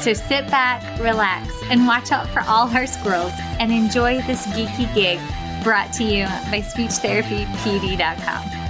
[0.00, 4.92] So sit back, relax, and watch out for all our squirrels and enjoy this geeky
[4.94, 5.20] gig
[5.62, 8.60] brought to you by SpeechTherapyPD.com.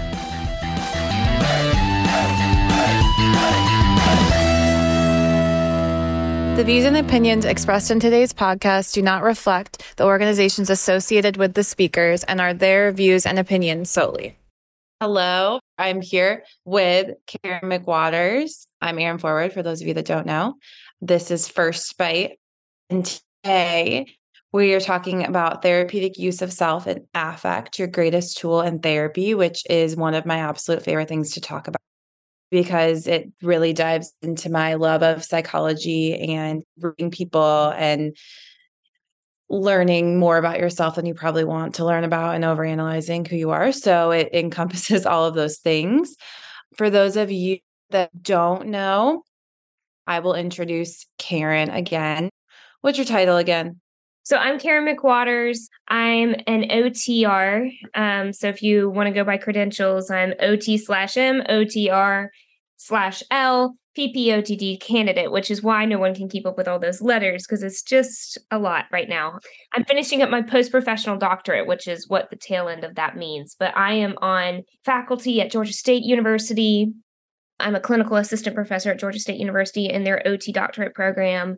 [6.57, 11.55] The views and opinions expressed in today's podcast do not reflect the organizations associated with
[11.55, 14.37] the speakers and are their views and opinions solely.
[15.01, 18.67] Hello, I'm here with Karen McWaters.
[18.83, 20.57] I'm Erin Forward, for those of you that don't know.
[21.03, 22.39] This is First Bite.
[22.91, 23.07] And
[23.43, 24.07] today
[24.53, 29.33] we are talking about therapeutic use of self and affect, your greatest tool in therapy,
[29.33, 31.81] which is one of my absolute favorite things to talk about
[32.51, 38.15] because it really dives into my love of psychology and reading people and
[39.49, 43.51] learning more about yourself than you probably want to learn about and overanalyzing who you
[43.51, 43.73] are.
[43.73, 46.15] So it encompasses all of those things.
[46.77, 49.23] For those of you that don't know,
[50.11, 52.31] I will introduce Karen again.
[52.81, 53.81] What's your title again?
[54.25, 55.69] So I'm Karen McWaters.
[55.87, 57.71] I'm an OTR.
[57.95, 62.27] Um, so if you want to go by credentials, I'm OT slash M, OTR
[62.77, 67.01] slash L, PPOTD candidate, which is why no one can keep up with all those
[67.01, 69.39] letters because it's just a lot right now.
[69.75, 73.17] I'm finishing up my post professional doctorate, which is what the tail end of that
[73.17, 73.55] means.
[73.57, 76.93] But I am on faculty at Georgia State University.
[77.61, 81.57] I'm a clinical assistant professor at Georgia State University in their OT doctorate program.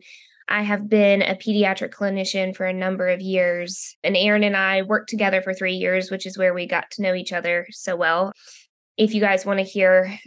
[0.48, 4.82] I have been a pediatric clinician for a number of years, and Erin and I
[4.82, 7.96] worked together for three years, which is where we got to know each other so
[7.96, 8.32] well.
[8.96, 10.18] If you guys want to hear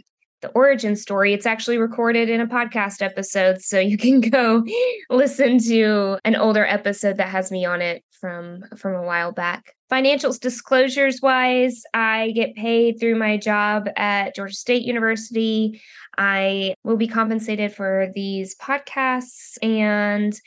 [0.42, 1.32] the origin story.
[1.32, 3.62] It's actually recorded in a podcast episode.
[3.62, 4.64] So you can go
[5.10, 9.75] listen to an older episode that has me on it from from a while back.
[9.90, 15.80] Financials disclosures wise, I get paid through my job at Georgia State University.
[16.18, 20.38] I will be compensated for these podcasts and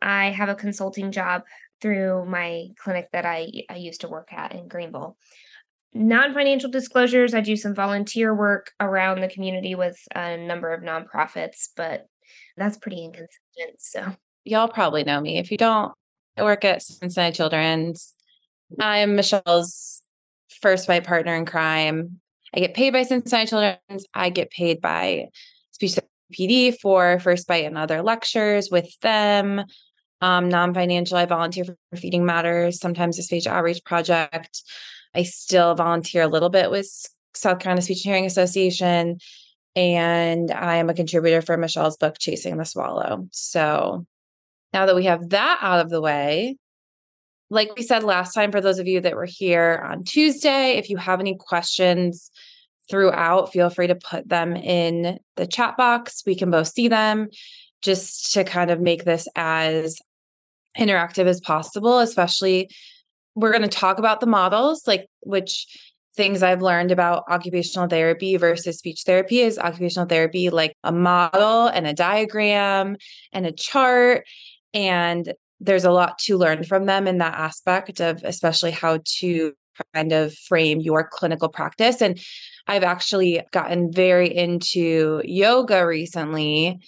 [0.00, 1.42] I have a consulting job
[1.82, 5.18] through my clinic that I, I used to work at in Greenville
[5.96, 10.82] non financial disclosures, I do some volunteer work around the community with a number of
[10.82, 12.06] nonprofits, but
[12.56, 13.80] that's pretty inconsistent.
[13.80, 14.14] So,
[14.44, 15.38] y'all probably know me.
[15.38, 15.92] If you don't,
[16.36, 18.14] I work at Cincinnati Children's.
[18.80, 20.02] I'm Michelle's
[20.60, 22.20] First Bite partner in crime.
[22.54, 24.06] I get paid by Cincinnati Children's.
[24.14, 25.28] I get paid by
[25.72, 25.98] Speech
[26.32, 29.64] PD for First Bite and other lectures with them.
[30.20, 34.62] Um, non financial, I volunteer for Feeding Matters, sometimes a speech outreach project.
[35.14, 36.90] I still volunteer a little bit with
[37.34, 39.18] South Carolina Speech and Hearing Association.
[39.74, 43.28] And I am a contributor for Michelle's book, Chasing the Swallow.
[43.30, 44.06] So
[44.72, 46.56] now that we have that out of the way,
[47.50, 50.90] like we said last time, for those of you that were here on Tuesday, if
[50.90, 52.30] you have any questions
[52.90, 56.22] throughout, feel free to put them in the chat box.
[56.26, 57.28] We can both see them
[57.82, 60.00] just to kind of make this as
[60.76, 62.70] interactive as possible, especially
[63.34, 65.66] we're going to talk about the models, like which
[66.16, 71.66] things I've learned about occupational therapy versus speech therapy is occupational therapy like a model
[71.68, 72.96] and a diagram
[73.32, 74.26] and a chart.
[74.72, 79.52] And there's a lot to learn from them in that aspect of especially how to
[79.94, 82.00] kind of frame your clinical practice.
[82.00, 82.18] And
[82.66, 86.80] I've actually gotten very into yoga recently.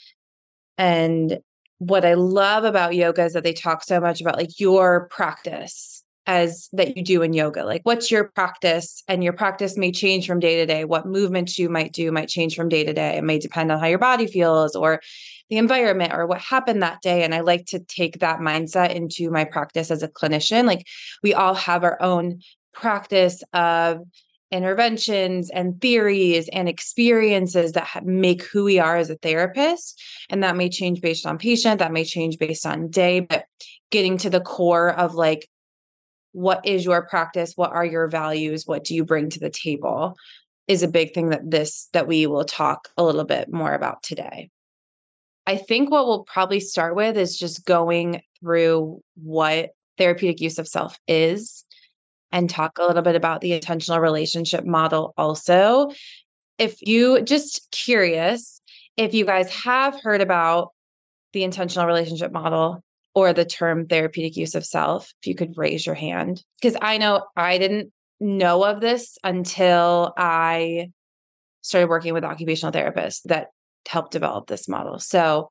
[0.77, 1.39] And
[1.79, 6.03] what I love about yoga is that they talk so much about like your practice
[6.27, 7.65] as that you do in yoga.
[7.65, 9.03] Like what's your practice?
[9.09, 10.85] And your practice may change from day to day.
[10.85, 13.17] What movements you might do might change from day to day.
[13.17, 15.01] It may depend on how your body feels or
[15.51, 17.23] the environment or what happened that day.
[17.23, 20.65] And I like to take that mindset into my practice as a clinician.
[20.65, 20.87] Like
[21.23, 22.41] we all have our own
[22.73, 24.01] practice of
[24.51, 30.01] interventions and theories and experiences that make who we are as a therapist.
[30.31, 33.45] And that may change based on patient, that may change based on day, but
[33.91, 35.49] getting to the core of like,
[36.33, 37.55] what is your practice?
[37.57, 38.65] What are your values?
[38.67, 40.17] What do you bring to the table?
[40.67, 44.03] Is a big thing that this that we will talk a little bit more about
[44.03, 44.51] today.
[45.49, 50.69] I think what we'll probably start with is just going through what therapeutic use of
[50.69, 51.65] self is
[52.31, 55.91] and talk a little bit about the intentional relationship model also.
[56.59, 58.61] If you just curious,
[58.99, 60.73] if you guys have heard about
[61.33, 62.85] the intentional relationship model
[63.15, 66.45] or the term therapeutic use of self, if you could raise your hand.
[66.61, 67.91] Because I know I didn't
[68.21, 70.91] know of this until I
[71.63, 73.49] started working with occupational therapists that
[73.87, 74.99] helped develop this model.
[74.99, 75.51] So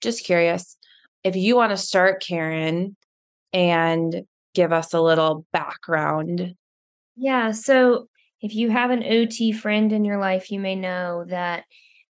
[0.00, 0.76] just curious
[1.24, 2.96] if you want to start, Karen,
[3.52, 4.22] and
[4.54, 6.54] give us a little background?
[7.16, 7.52] Yeah.
[7.52, 8.08] So
[8.40, 11.64] if you have an OT friend in your life, you may know that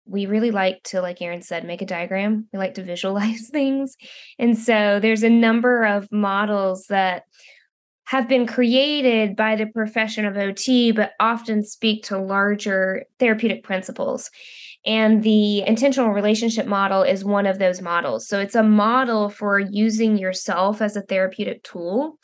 [0.04, 2.48] we really like to, like Erin said, make a diagram.
[2.52, 3.96] We like to visualize things.
[4.38, 7.24] And so there's a number of models that
[8.04, 14.30] have been created by the profession of OT, but often speak to larger therapeutic principles.
[14.86, 18.28] And the intentional relationship model is one of those models.
[18.28, 22.18] So it's a model for using yourself as a therapeutic tool.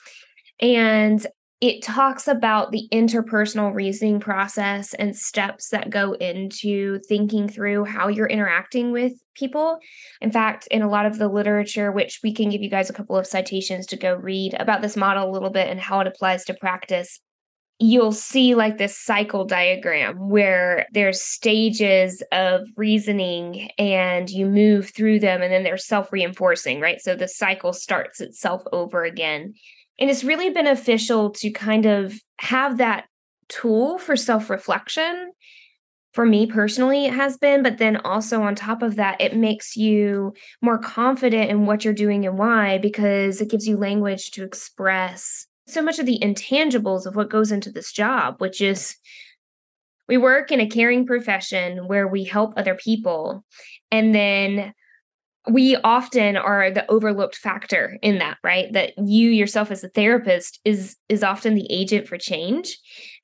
[0.60, 1.26] And
[1.60, 8.08] it talks about the interpersonal reasoning process and steps that go into thinking through how
[8.08, 9.78] you're interacting with people.
[10.20, 12.92] In fact, in a lot of the literature, which we can give you guys a
[12.92, 16.08] couple of citations to go read about this model a little bit and how it
[16.08, 17.20] applies to practice,
[17.78, 25.18] you'll see like this cycle diagram where there's stages of reasoning and you move through
[25.18, 27.00] them and then they're self-reinforcing right?
[27.00, 29.54] So the cycle starts itself over again.
[29.98, 33.06] And it's really beneficial to kind of have that
[33.48, 35.32] tool for self-reflection.
[36.12, 39.76] For me personally it has been but then also on top of that it makes
[39.76, 44.44] you more confident in what you're doing and why because it gives you language to
[44.44, 48.96] express so much of the intangibles of what goes into this job, which is
[50.08, 53.44] we work in a caring profession where we help other people.
[53.90, 54.74] And then
[55.50, 58.72] we often are the overlooked factor in that, right?
[58.72, 62.78] That you yourself as a therapist is is often the agent for change.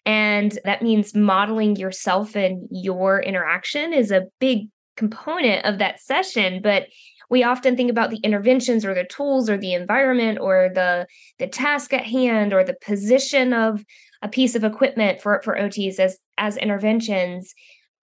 [0.04, 6.60] And that means modeling yourself and your interaction is a big component of that session,
[6.62, 6.86] but
[7.30, 11.06] we often think about the interventions or the tools or the environment or the
[11.38, 13.84] the task at hand or the position of
[14.22, 17.54] a piece of equipment for for OTs as as interventions.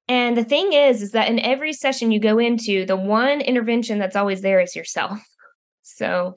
[0.07, 3.99] And the thing is is that in every session you go into, the one intervention
[3.99, 5.19] that's always there is yourself.
[5.87, 6.33] So,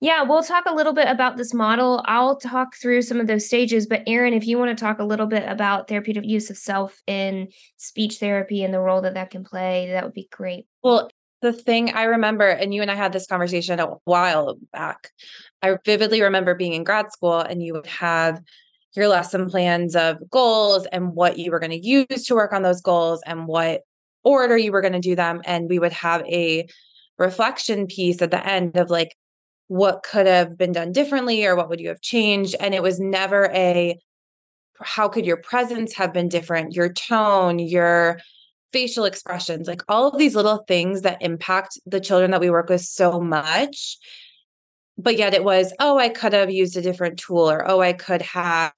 [0.00, 2.04] yeah, we'll talk a little bit about this model.
[2.06, 5.04] I'll talk through some of those stages, but Erin, if you want to talk a
[5.04, 9.30] little bit about therapeutic use of self in speech therapy and the role that that
[9.30, 10.66] can play, that would be great.
[10.84, 11.10] Well,
[11.42, 15.10] the thing I remember, and you and I had this conversation a while back.
[15.60, 18.40] I vividly remember being in grad school and you would have
[18.94, 22.62] your lesson plans of goals and what you were going to use to work on
[22.62, 23.82] those goals and what
[24.24, 25.42] order you were going to do them.
[25.44, 26.66] And we would have a
[27.18, 29.16] reflection piece at the end of like,
[29.68, 32.54] what could have been done differently or what would you have changed?
[32.60, 33.98] And it was never a,
[34.80, 36.74] how could your presence have been different?
[36.74, 38.20] Your tone, your
[38.72, 42.68] facial expressions, like all of these little things that impact the children that we work
[42.68, 43.98] with so much.
[44.98, 47.92] But yet it was, oh, I could have used a different tool, or oh, I
[47.92, 48.74] could have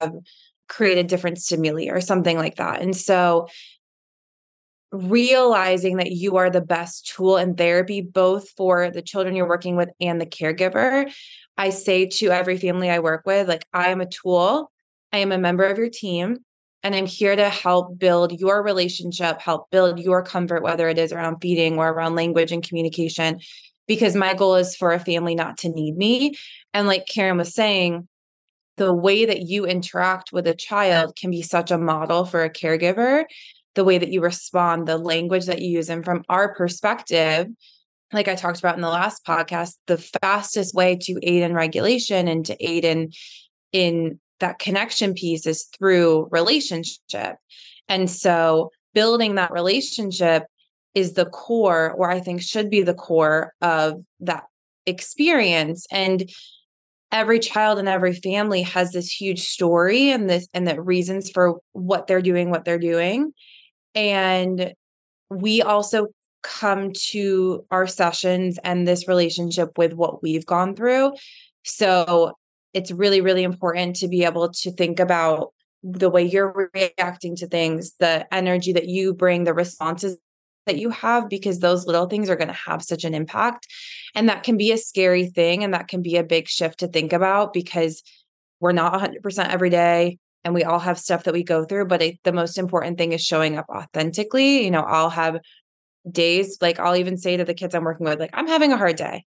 [0.67, 2.81] created different stimuli, or something like that.
[2.81, 3.47] And so
[4.91, 9.75] realizing that you are the best tool in therapy, both for the children you're working
[9.75, 11.11] with and the caregiver.
[11.57, 14.71] I say to every family I work with, like, I am a tool,
[15.11, 16.39] I am a member of your team.
[16.85, 21.11] And I'm here to help build your relationship, help build your comfort, whether it is
[21.11, 23.39] around feeding or around language and communication,
[23.87, 26.35] because my goal is for a family not to need me.
[26.75, 28.07] And like Karen was saying,
[28.77, 32.51] the way that you interact with a child can be such a model for a
[32.51, 33.23] caregiver
[33.73, 37.47] the way that you respond the language that you use and from our perspective
[38.13, 42.27] like i talked about in the last podcast the fastest way to aid in regulation
[42.27, 43.11] and to aid in
[43.71, 47.37] in that connection piece is through relationship.
[47.87, 50.43] And so building that relationship
[50.93, 54.45] is the core or i think should be the core of that
[54.85, 55.85] experience.
[55.91, 56.29] And
[57.11, 61.59] every child and every family has this huge story and this and the reasons for
[61.73, 63.33] what they're doing what they're doing.
[63.93, 64.73] And
[65.29, 66.07] we also
[66.43, 71.13] come to our sessions and this relationship with what we've gone through.
[71.63, 72.33] So
[72.75, 77.47] it's really really important to be able to think about the way you're reacting to
[77.47, 80.17] things the energy that you bring the responses
[80.65, 83.67] that you have because those little things are going to have such an impact.
[84.13, 85.63] And that can be a scary thing.
[85.63, 88.03] And that can be a big shift to think about because
[88.59, 91.85] we're not 100% every day and we all have stuff that we go through.
[91.85, 94.63] But it, the most important thing is showing up authentically.
[94.63, 95.39] You know, I'll have
[96.09, 98.77] days like I'll even say to the kids I'm working with, like, I'm having a
[98.77, 99.25] hard day.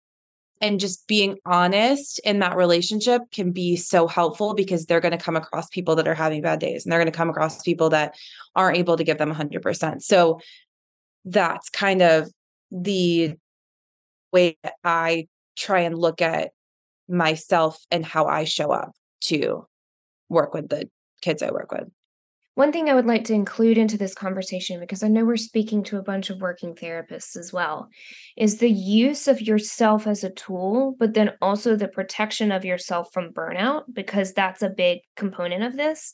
[0.60, 5.24] And just being honest in that relationship can be so helpful because they're going to
[5.24, 7.90] come across people that are having bad days and they're going to come across people
[7.90, 8.14] that
[8.56, 10.02] aren't able to give them 100%.
[10.02, 10.40] So
[11.24, 12.30] that's kind of
[12.70, 13.34] the
[14.32, 16.50] way that I try and look at
[17.08, 19.66] myself and how I show up to
[20.28, 20.88] work with the
[21.22, 21.88] kids I work with.
[22.58, 25.84] One thing I would like to include into this conversation, because I know we're speaking
[25.84, 27.88] to a bunch of working therapists as well,
[28.36, 33.12] is the use of yourself as a tool, but then also the protection of yourself
[33.12, 36.12] from burnout, because that's a big component of this.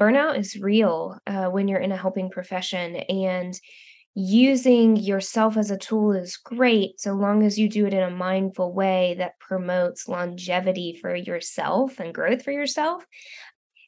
[0.00, 2.96] Burnout is real uh, when you're in a helping profession.
[2.96, 3.52] And
[4.14, 8.10] using yourself as a tool is great so long as you do it in a
[8.10, 13.06] mindful way that promotes longevity for yourself and growth for yourself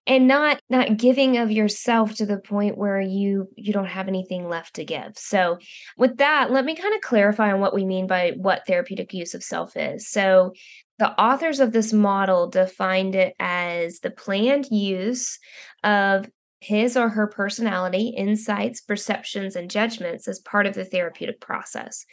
[0.06, 4.48] and not not giving of yourself to the point where you you don't have anything
[4.48, 5.58] left to give so
[5.96, 9.34] with that let me kind of clarify on what we mean by what therapeutic use
[9.34, 10.52] of self is so
[10.98, 15.38] the authors of this model defined it as the planned use
[15.82, 16.28] of
[16.60, 22.06] his or her personality, insights, perceptions, and judgments as part of the therapeutic process.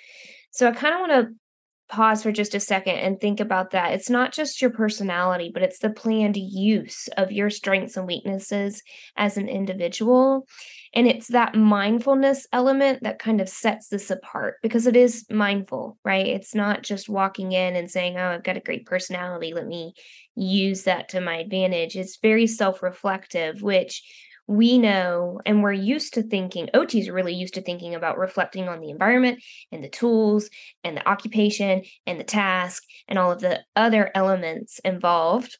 [0.51, 1.35] So I kind of want to
[1.91, 3.93] pause for just a second and think about that.
[3.93, 8.81] It's not just your personality, but it's the planned use of your strengths and weaknesses
[9.17, 10.47] as an individual.
[10.95, 15.97] And it's that mindfulness element that kind of sets this apart because it is mindful,
[16.03, 16.27] right?
[16.27, 19.53] It's not just walking in and saying, Oh, I've got a great personality.
[19.53, 19.93] Let me
[20.35, 21.95] use that to my advantage.
[21.95, 24.01] It's very self reflective, which
[24.51, 28.67] we know and we're used to thinking ots are really used to thinking about reflecting
[28.67, 29.41] on the environment
[29.71, 30.49] and the tools
[30.83, 35.57] and the occupation and the task and all of the other elements involved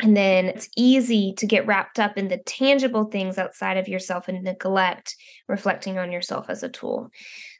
[0.00, 4.28] and then it's easy to get wrapped up in the tangible things outside of yourself
[4.28, 5.16] and neglect
[5.48, 7.08] reflecting on yourself as a tool.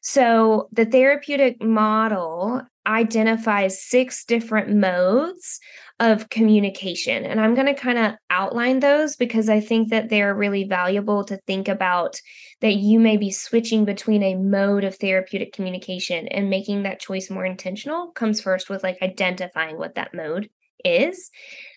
[0.03, 5.61] So, the therapeutic model identifies six different modes
[5.99, 7.25] of communication.
[7.25, 11.25] And I'm going to kind of outline those because I think that they're really valuable
[11.25, 12.21] to think about
[12.61, 17.31] that you may be switching between a mode of therapeutic communication and making that choice
[17.31, 20.51] more intentional comes first with like identifying what that mode
[20.85, 21.31] is.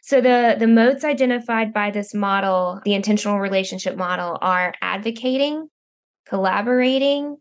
[0.03, 5.69] So the the modes identified by this model, the intentional relationship model are advocating,
[6.27, 7.37] collaborating,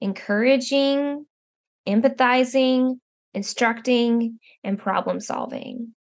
[0.00, 1.24] encouraging,
[1.86, 2.98] empathizing,
[3.34, 5.94] instructing, and problem solving.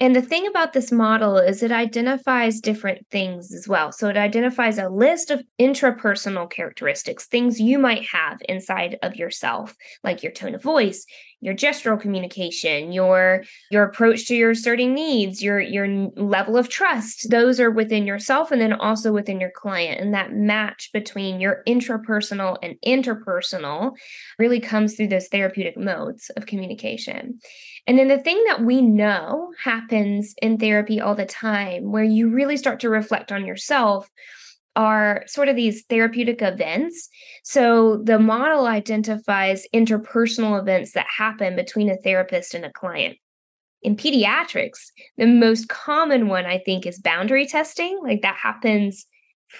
[0.00, 3.92] And the thing about this model is it identifies different things as well.
[3.92, 9.76] So it identifies a list of intrapersonal characteristics, things you might have inside of yourself,
[10.02, 11.06] like your tone of voice,
[11.40, 15.86] your gestural communication, your your approach to your asserting needs, your your
[16.16, 17.30] level of trust.
[17.30, 20.00] Those are within yourself and then also within your client.
[20.00, 23.92] And that match between your intrapersonal and interpersonal
[24.38, 27.38] really comes through those therapeutic modes of communication.
[27.86, 32.30] And then the thing that we know happens in therapy all the time, where you
[32.30, 34.08] really start to reflect on yourself,
[34.76, 37.08] are sort of these therapeutic events.
[37.44, 43.16] So the model identifies interpersonal events that happen between a therapist and a client.
[43.82, 44.78] In pediatrics,
[45.18, 48.00] the most common one I think is boundary testing.
[48.02, 49.04] Like that happens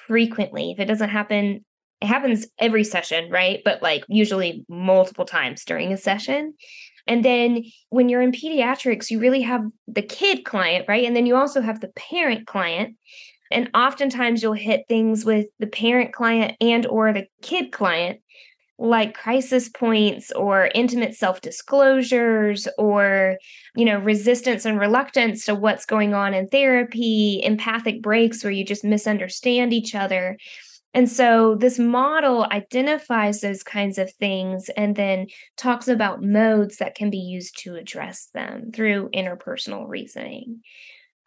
[0.06, 0.72] frequently.
[0.72, 1.64] If it doesn't happen,
[2.00, 3.60] it happens every session, right?
[3.64, 6.54] But like usually multiple times during a session.
[7.06, 11.04] And then when you're in pediatrics, you really have the kid client, right?
[11.04, 12.96] And then you also have the parent client.
[13.50, 18.20] And oftentimes you'll hit things with the parent client and or the kid client
[18.78, 23.38] like crisis points or intimate self-disclosures or
[23.76, 28.64] you know resistance and reluctance to what's going on in therapy empathic breaks where you
[28.64, 30.36] just misunderstand each other
[30.94, 36.94] and so this model identifies those kinds of things and then talks about modes that
[36.94, 40.62] can be used to address them through interpersonal reasoning.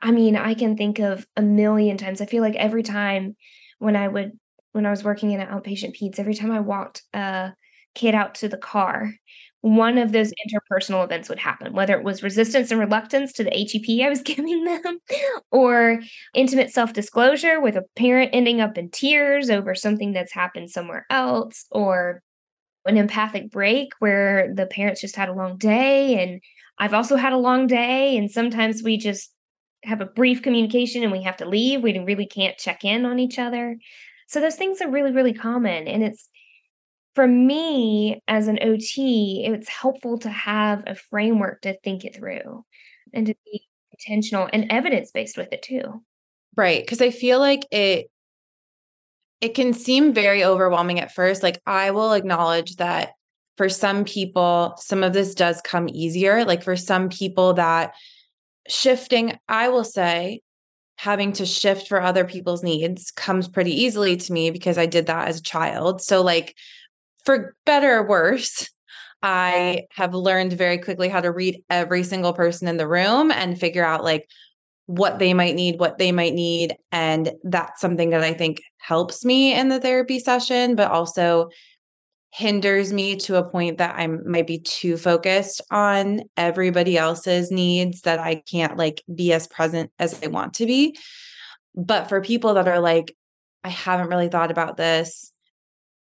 [0.02, 3.36] I mean i can think of a million times i feel like every time
[3.80, 4.34] when i would
[4.78, 7.54] when I was working in an outpatient peds, every time I walked a
[7.96, 9.12] kid out to the car,
[9.62, 13.50] one of those interpersonal events would happen, whether it was resistance and reluctance to the
[13.50, 15.00] HEP I was giving them,
[15.52, 16.00] or
[16.34, 21.06] intimate self disclosure with a parent ending up in tears over something that's happened somewhere
[21.10, 22.22] else, or
[22.86, 26.42] an empathic break where the parents just had a long day and
[26.80, 28.18] I've also had a long day.
[28.18, 29.32] And sometimes we just
[29.84, 31.82] have a brief communication and we have to leave.
[31.82, 33.78] We really can't check in on each other.
[34.28, 35.88] So those things are really, really common.
[35.88, 36.30] And it's
[37.18, 42.64] for me as an OT, it's helpful to have a framework to think it through
[43.12, 46.04] and to be intentional and evidence based with it too.
[46.56, 46.86] Right.
[46.88, 48.12] Cause I feel like it
[49.42, 51.42] it can seem very overwhelming at first.
[51.42, 53.14] Like I will acknowledge that
[53.58, 56.46] for some people, some of this does come easier.
[56.46, 57.96] Like for some people that
[58.68, 60.42] shifting, I will say,
[60.98, 65.08] having to shift for other people's needs comes pretty easily to me because I did
[65.08, 66.04] that as a child.
[66.04, 66.56] So, like,
[67.27, 68.69] for better or worse,
[69.22, 73.60] I have learned very quickly how to read every single person in the room and
[73.60, 74.29] figure out like
[74.86, 76.74] what they might need, what they might need.
[76.93, 81.50] And that's something that I think helps me in the therapy session, but also
[82.31, 88.03] hinders me to a point that I might be too focused on everybody else's needs
[88.03, 90.98] that I can't like be as present as I want to be.
[91.75, 93.13] But for people that are like,
[93.65, 95.34] I haven't really thought about this,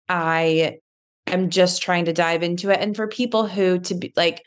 [0.07, 0.77] I
[1.27, 2.79] am just trying to dive into it.
[2.79, 4.43] And for people who to be like,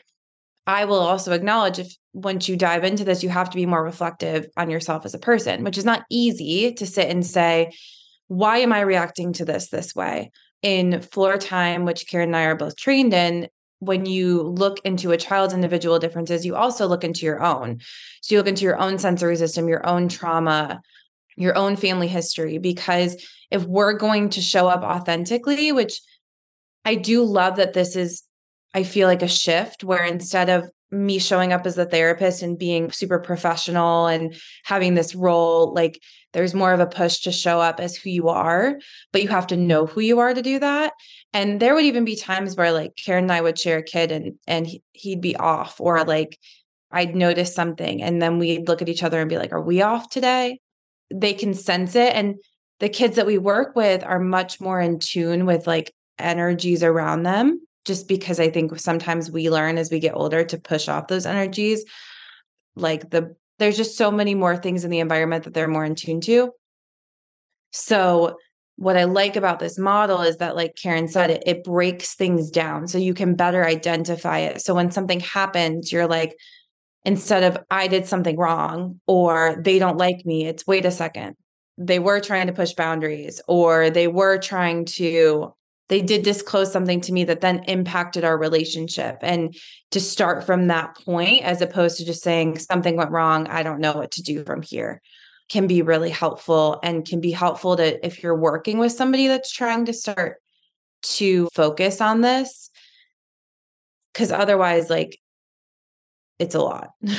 [0.67, 3.83] I will also acknowledge if once you dive into this, you have to be more
[3.83, 7.71] reflective on yourself as a person, which is not easy to sit and say,
[8.27, 10.31] why am I reacting to this this way?
[10.61, 13.47] in floor time, which Karen and I are both trained in,
[13.79, 17.79] when you look into a child's individual differences, you also look into your own.
[18.21, 20.81] So you look into your own sensory system, your own trauma,
[21.35, 22.59] your own family history.
[22.59, 25.99] Because if we're going to show up authentically, which
[26.85, 28.23] I do love that this is,
[28.73, 32.57] I feel like a shift where instead of me showing up as a therapist and
[32.57, 36.01] being super professional and having this role, like
[36.33, 38.77] there's more of a push to show up as who you are,
[39.11, 40.93] but you have to know who you are to do that.
[41.33, 44.11] And there would even be times where like Karen and I would share a kid
[44.11, 46.37] and and he'd be off or like
[46.91, 49.81] I'd notice something and then we'd look at each other and be like, "Are we
[49.81, 50.59] off today?"
[51.13, 52.35] They can sense it and
[52.79, 57.23] the kids that we work with are much more in tune with like energies around
[57.23, 61.07] them just because I think sometimes we learn as we get older to push off
[61.07, 61.83] those energies
[62.75, 65.93] like the there's just so many more things in the environment that they're more in
[65.93, 66.51] tune to.
[67.71, 68.37] So
[68.75, 72.49] what I like about this model is that, like Karen said, it, it breaks things
[72.49, 74.61] down so you can better identify it.
[74.61, 76.35] So when something happens, you're like,
[77.05, 81.35] instead of I did something wrong or they don't like me, it's wait a second.
[81.77, 85.53] They were trying to push boundaries or they were trying to
[85.91, 89.19] they did disclose something to me that then impacted our relationship.
[89.21, 89.55] And
[89.91, 93.79] to start from that point as opposed to just saying something went wrong i don't
[93.79, 95.01] know what to do from here
[95.49, 99.51] can be really helpful and can be helpful to if you're working with somebody that's
[99.51, 100.37] trying to start
[101.01, 102.69] to focus on this
[104.13, 105.17] because otherwise like
[106.39, 106.89] it's a lot.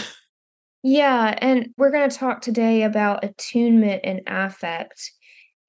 [0.85, 5.13] Yeah and we're going to talk today about attunement and affect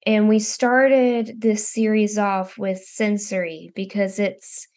[0.06, 4.68] and we started this series off with sensory because it's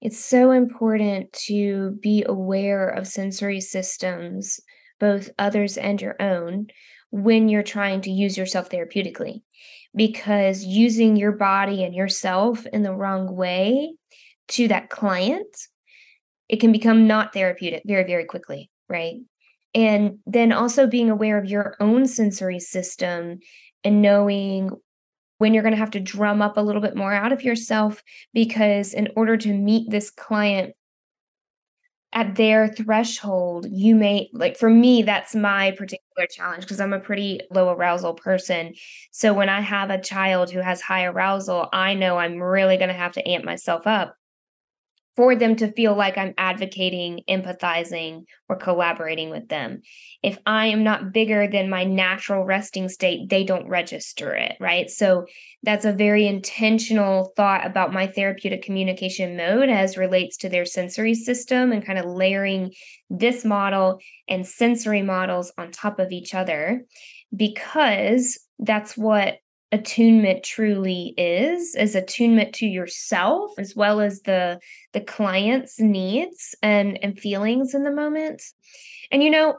[0.00, 4.58] it's so important to be aware of sensory systems,
[4.98, 6.68] both others and your own,
[7.10, 9.42] when you're trying to use yourself therapeutically.
[9.94, 13.92] Because using your body and yourself in the wrong way
[14.48, 15.54] to that client,
[16.48, 19.16] it can become not therapeutic very, very quickly, right?
[19.74, 23.40] And then also being aware of your own sensory system
[23.84, 24.70] and knowing
[25.38, 28.02] when you're going to have to drum up a little bit more out of yourself
[28.34, 30.74] because in order to meet this client
[32.12, 36.98] at their threshold you may like for me that's my particular challenge because i'm a
[36.98, 38.74] pretty low arousal person.
[39.12, 42.88] So when i have a child who has high arousal i know i'm really going
[42.88, 44.16] to have to amp myself up
[45.20, 49.82] for them to feel like I'm advocating, empathizing, or collaborating with them.
[50.22, 54.88] If I am not bigger than my natural resting state, they don't register it, right?
[54.88, 55.26] So
[55.62, 61.12] that's a very intentional thought about my therapeutic communication mode as relates to their sensory
[61.12, 62.72] system and kind of layering
[63.10, 66.86] this model and sensory models on top of each other
[67.36, 69.34] because that's what
[69.72, 74.58] attunement truly is is attunement to yourself as well as the
[74.92, 78.42] the client's needs and and feelings in the moment.
[79.12, 79.58] And you know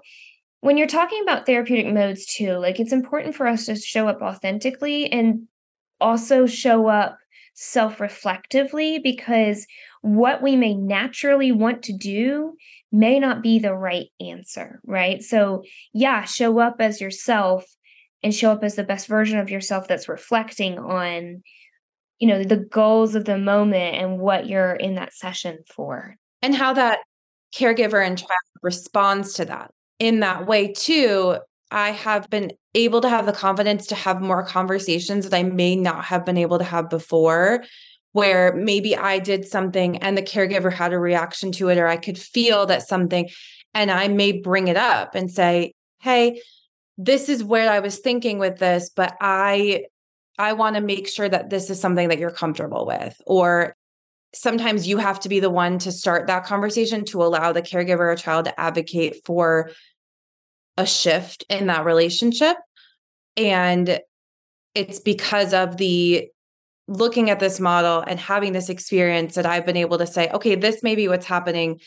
[0.60, 4.22] when you're talking about therapeutic modes too like it's important for us to show up
[4.22, 5.48] authentically and
[6.02, 7.18] also show up
[7.54, 9.66] self-reflectively because
[10.02, 12.54] what we may naturally want to do
[12.92, 15.22] may not be the right answer right?
[15.22, 17.64] So yeah show up as yourself
[18.24, 21.42] and show up as the best version of yourself that's reflecting on
[22.20, 26.16] you know the goals of the moment and what you're in that session for.
[26.44, 27.00] And how that
[27.54, 28.30] caregiver and child
[28.62, 29.72] responds to that.
[30.00, 31.38] In that way too
[31.72, 35.76] i have been able to have the confidence to have more conversations that i may
[35.76, 37.64] not have been able to have before
[38.12, 41.98] where maybe i did something and the caregiver had a reaction to it or i
[41.98, 43.30] could feel that something
[43.74, 46.40] and i may bring it up and say hey
[47.04, 49.86] this is where I was thinking with this, but I
[50.38, 53.76] I want to make sure that this is something that you're comfortable with or
[54.34, 58.12] sometimes you have to be the one to start that conversation to allow the caregiver
[58.12, 59.72] or child to advocate for
[60.78, 62.56] a shift in that relationship
[63.36, 64.00] and
[64.74, 66.30] it's because of the
[66.88, 70.56] looking at this model and having this experience that I've been able to say okay
[70.56, 71.82] this may be what's happening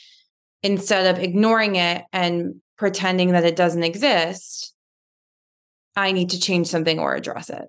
[0.63, 4.74] instead of ignoring it and pretending that it doesn't exist
[5.97, 7.69] I need to change something or address it.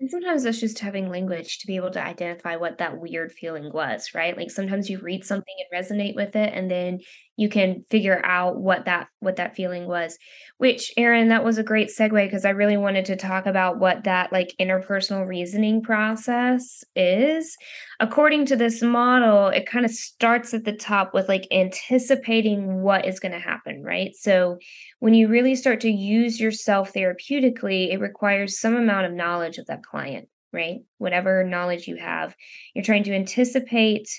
[0.00, 3.70] And sometimes that's just having language to be able to identify what that weird feeling
[3.70, 4.34] was, right?
[4.34, 7.00] Like sometimes you read something and resonate with it and then
[7.36, 10.18] you can figure out what that what that feeling was.
[10.60, 14.04] Which Erin, that was a great segue because I really wanted to talk about what
[14.04, 17.56] that like interpersonal reasoning process is.
[17.98, 23.06] According to this model, it kind of starts at the top with like anticipating what
[23.06, 24.10] is going to happen, right?
[24.14, 24.58] So
[24.98, 29.64] when you really start to use yourself therapeutically, it requires some amount of knowledge of
[29.68, 30.80] that client, right?
[30.98, 32.36] Whatever knowledge you have,
[32.74, 34.10] you're trying to anticipate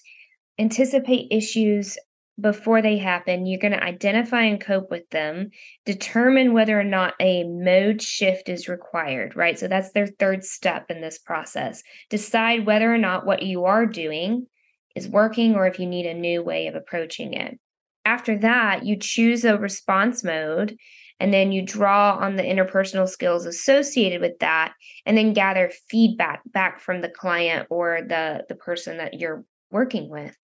[0.58, 2.00] anticipate issues
[2.42, 3.46] before they happen.
[3.46, 5.52] You're going to identify and cope with them,
[5.86, 9.58] determine whether or not a mode shift is required, right?
[9.58, 11.84] So that's their third step in this process.
[12.10, 14.48] Decide whether or not what you are doing
[14.96, 17.60] is working or if you need a new way of approaching it.
[18.04, 20.76] After that, you choose a response mode
[21.20, 24.74] and then you draw on the interpersonal skills associated with that
[25.06, 30.10] and then gather feedback back from the client or the the person that you're working
[30.10, 30.36] with,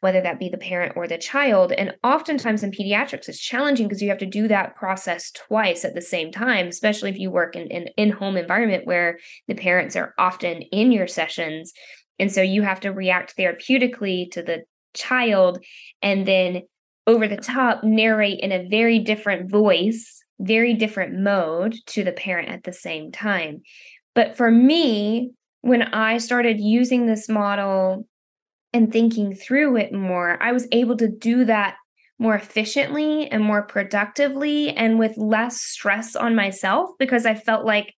[0.00, 1.72] whether that be the parent or the child.
[1.72, 5.94] And oftentimes in pediatrics, it's challenging because you have to do that process twice at
[5.94, 9.18] the same time, especially if you work in an in home environment where
[9.48, 11.72] the parents are often in your sessions.
[12.18, 14.64] And so you have to react therapeutically to the
[14.94, 15.64] child
[16.02, 16.62] and then
[17.06, 22.48] over the top narrate in a very different voice, very different mode to the parent
[22.48, 23.62] at the same time.
[24.14, 28.06] But for me, when I started using this model
[28.72, 31.76] and thinking through it more, I was able to do that
[32.18, 37.94] more efficiently and more productively and with less stress on myself because I felt like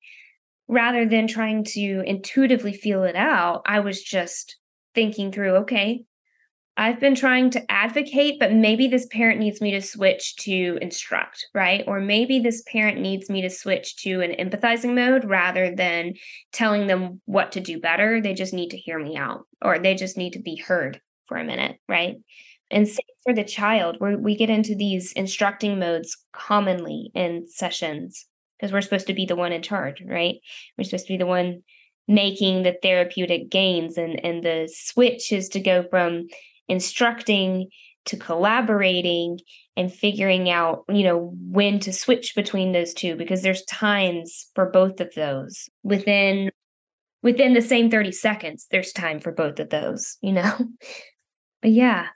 [0.66, 4.56] rather than trying to intuitively feel it out, I was just
[4.94, 6.04] thinking through, okay,
[6.76, 11.46] I've been trying to advocate, but maybe this parent needs me to switch to instruct,
[11.54, 11.84] right?
[11.86, 16.14] Or maybe this parent needs me to switch to an empathizing mode rather than
[16.52, 18.20] telling them what to do better.
[18.20, 21.36] They just need to hear me out or they just need to be heard for
[21.36, 22.16] a minute, right?
[22.72, 28.26] And same for the child, where we get into these instructing modes commonly in sessions
[28.58, 30.36] because we're supposed to be the one in charge, right?
[30.76, 31.62] We're supposed to be the one
[32.08, 36.26] making the therapeutic gains and and the switch is to go from
[36.68, 37.68] instructing
[38.06, 39.38] to collaborating
[39.76, 44.70] and figuring out you know when to switch between those two because there's times for
[44.70, 45.68] both of those.
[45.82, 46.50] Within
[47.22, 50.52] within the same 30 seconds there's time for both of those you know?
[51.62, 52.08] But yeah.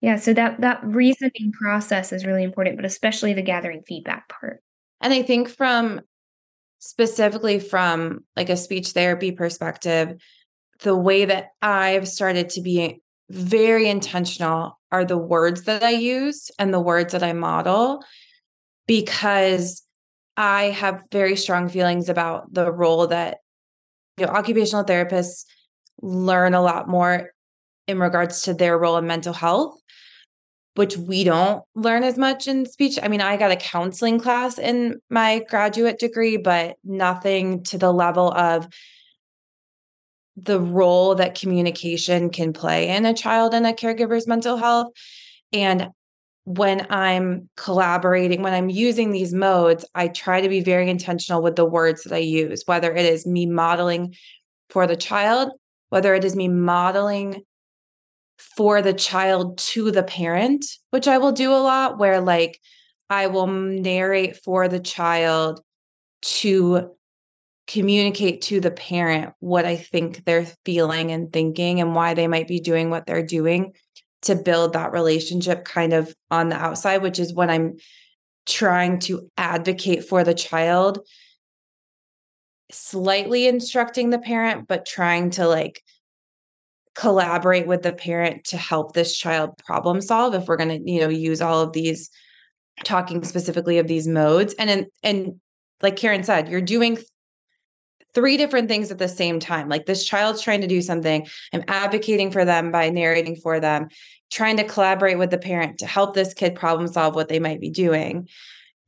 [0.00, 4.62] Yeah so that that reasoning process is really important but especially the gathering feedback part.
[5.00, 6.00] And i think from
[6.78, 10.20] specifically from like a speech therapy perspective
[10.82, 16.50] the way that i've started to be very intentional are the words that I use
[16.58, 18.02] and the words that I model
[18.86, 19.82] because
[20.36, 23.38] I have very strong feelings about the role that
[24.16, 25.44] you know occupational therapists
[26.02, 27.30] learn a lot more
[27.86, 29.80] in regards to their role in mental health
[30.76, 32.98] which we don't learn as much in speech.
[33.02, 37.92] I mean, I got a counseling class in my graduate degree, but nothing to the
[37.92, 38.68] level of
[40.36, 44.92] the role that communication can play in a child and a caregiver's mental health.
[45.52, 45.88] And
[46.44, 51.56] when I'm collaborating, when I'm using these modes, I try to be very intentional with
[51.56, 54.14] the words that I use, whether it is me modeling
[54.70, 55.52] for the child,
[55.90, 57.42] whether it is me modeling
[58.56, 62.58] for the child to the parent, which I will do a lot, where like
[63.10, 65.60] I will narrate for the child
[66.22, 66.90] to
[67.70, 72.48] communicate to the parent what I think they're feeling and thinking and why they might
[72.48, 73.74] be doing what they're doing
[74.22, 77.76] to build that relationship kind of on the outside, which is when I'm
[78.44, 80.98] trying to advocate for the child,
[82.72, 85.80] slightly instructing the parent, but trying to like
[86.96, 91.00] collaborate with the parent to help this child problem solve if we're going to you
[91.00, 92.10] know use all of these
[92.82, 94.54] talking specifically of these modes.
[94.58, 95.40] And in, and
[95.82, 96.98] like Karen said you're doing
[98.14, 99.68] three different things at the same time.
[99.68, 101.26] Like this child's trying to do something.
[101.52, 103.88] I'm advocating for them by narrating for them
[104.30, 107.60] trying to collaborate with the parent to help this kid problem solve what they might
[107.60, 108.28] be doing.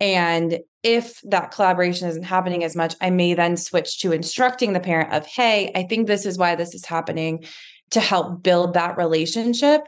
[0.01, 4.81] And if that collaboration isn't happening as much, I may then switch to instructing the
[4.81, 7.45] parent of, hey, I think this is why this is happening
[7.91, 9.83] to help build that relationship.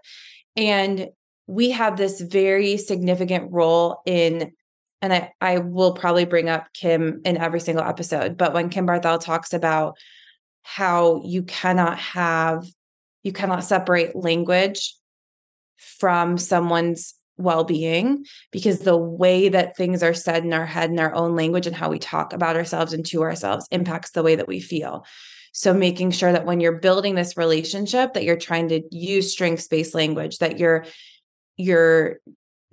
[0.56, 1.08] And
[1.46, 4.52] we have this very significant role in,
[5.04, 8.86] and I, I will probably bring up Kim in every single episode, but when Kim
[8.86, 9.98] Barthel talks about
[10.62, 12.64] how you cannot have,
[13.22, 14.96] you cannot separate language
[15.76, 21.14] from someone's well-being because the way that things are said in our head in our
[21.14, 24.48] own language and how we talk about ourselves and to ourselves impacts the way that
[24.48, 25.04] we feel.
[25.52, 29.68] So making sure that when you're building this relationship that you're trying to use strengths
[29.68, 30.86] based language that you're
[31.58, 32.20] you're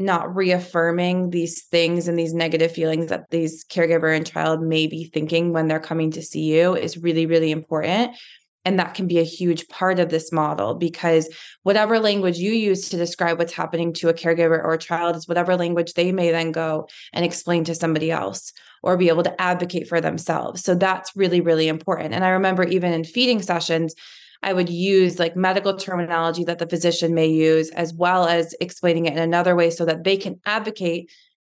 [0.01, 5.05] not reaffirming these things and these negative feelings that these caregiver and child may be
[5.05, 8.15] thinking when they're coming to see you is really really important
[8.63, 11.27] and that can be a huge part of this model because
[11.63, 15.27] whatever language you use to describe what's happening to a caregiver or a child is
[15.27, 19.41] whatever language they may then go and explain to somebody else or be able to
[19.41, 20.63] advocate for themselves.
[20.63, 22.13] So that's really, really important.
[22.13, 23.95] And I remember even in feeding sessions,
[24.43, 29.05] I would use like medical terminology that the physician may use, as well as explaining
[29.05, 31.11] it in another way so that they can advocate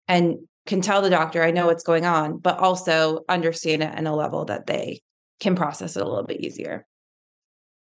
[0.07, 4.07] and can tell the doctor, I know what's going on, but also understand it in
[4.07, 5.01] a level that they
[5.39, 6.85] can process it a little bit easier.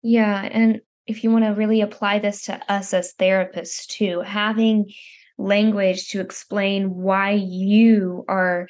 [0.01, 0.47] Yeah.
[0.51, 4.91] And if you want to really apply this to us as therapists too, having
[5.37, 8.67] language to explain why you are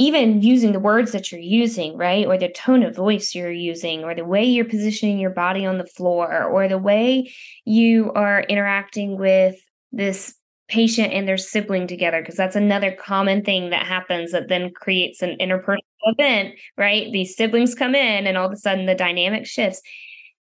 [0.00, 2.26] even using the words that you're using, right?
[2.26, 5.76] Or the tone of voice you're using, or the way you're positioning your body on
[5.76, 7.30] the floor, or the way
[7.66, 9.56] you are interacting with
[9.92, 10.34] this
[10.68, 15.20] patient and their sibling together, because that's another common thing that happens that then creates
[15.20, 17.12] an interpersonal event, right?
[17.12, 19.82] These siblings come in and all of a sudden the dynamic shifts.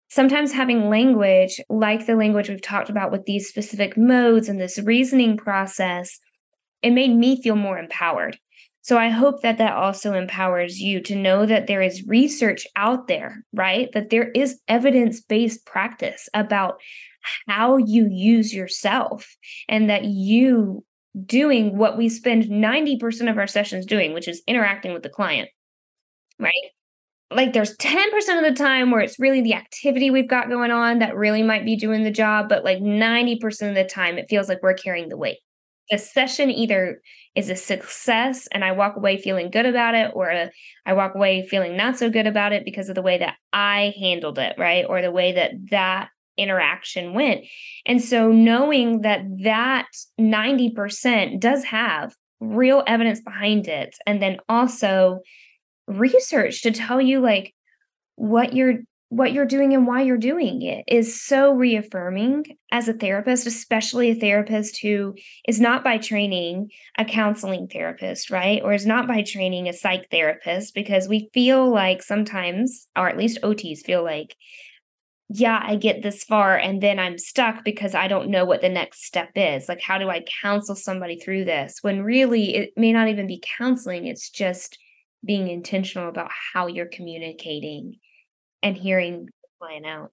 [0.08, 4.78] Sometimes having language like the language we've talked about with these specific modes and this
[4.78, 6.20] reasoning process,
[6.80, 8.38] it made me feel more empowered
[8.82, 13.06] so I hope that that also empowers you to know that there is research out
[13.06, 13.88] there, right?
[13.92, 16.80] That there is evidence based practice about
[17.48, 19.36] how you use yourself
[19.68, 20.84] and that you
[21.24, 25.48] doing what we spend 90% of our sessions doing, which is interacting with the client,
[26.40, 26.52] right?
[27.30, 27.94] Like there's 10%
[28.36, 31.64] of the time where it's really the activity we've got going on that really might
[31.64, 35.08] be doing the job, but like 90% of the time it feels like we're carrying
[35.08, 35.38] the weight.
[35.90, 37.00] The session either
[37.34, 40.50] is a success and I walk away feeling good about it, or a,
[40.84, 43.94] I walk away feeling not so good about it because of the way that I
[43.98, 44.84] handled it, right?
[44.88, 47.44] Or the way that that interaction went.
[47.86, 49.88] And so knowing that that
[50.20, 55.20] 90% does have real evidence behind it, and then also
[55.86, 57.54] research to tell you like
[58.16, 58.78] what you're
[59.12, 64.09] what you're doing and why you're doing it is so reaffirming as a therapist, especially
[64.11, 65.14] a therapist who
[65.46, 68.62] is not by training a counseling therapist, right?
[68.64, 73.18] Or is not by training a psych therapist, because we feel like sometimes, or at
[73.18, 74.35] least OTs feel like,
[75.29, 78.70] yeah, I get this far and then I'm stuck because I don't know what the
[78.70, 79.68] next step is.
[79.68, 81.81] Like, how do I counsel somebody through this?
[81.83, 84.79] When really it may not even be counseling, it's just
[85.22, 87.96] being intentional about how you're communicating
[88.62, 89.29] and hearing
[89.61, 90.12] client out.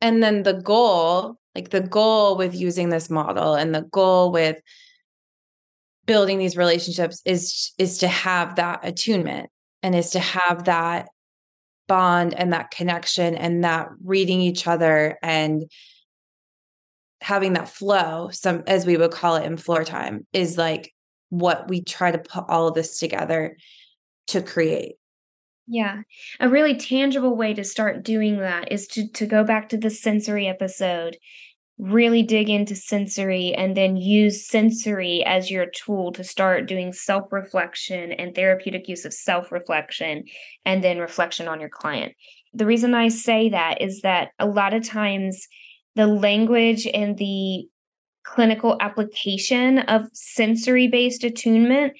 [0.00, 4.60] And then the goal, like the goal with using this model and the goal with
[6.06, 9.50] building these relationships is is to have that attunement
[9.82, 11.08] and is to have that
[11.86, 15.70] bond and that connection and that reading each other and
[17.20, 20.94] having that flow, some as we would call it in floor time, is like
[21.28, 23.56] what we try to put all of this together
[24.28, 24.96] to create.
[25.72, 26.02] Yeah.
[26.40, 29.88] A really tangible way to start doing that is to to go back to the
[29.88, 31.16] sensory episode,
[31.78, 38.10] really dig into sensory and then use sensory as your tool to start doing self-reflection
[38.10, 40.24] and therapeutic use of self-reflection
[40.64, 42.14] and then reflection on your client.
[42.52, 45.46] The reason I say that is that a lot of times
[45.94, 47.68] the language and the
[48.24, 51.92] clinical application of sensory based attunement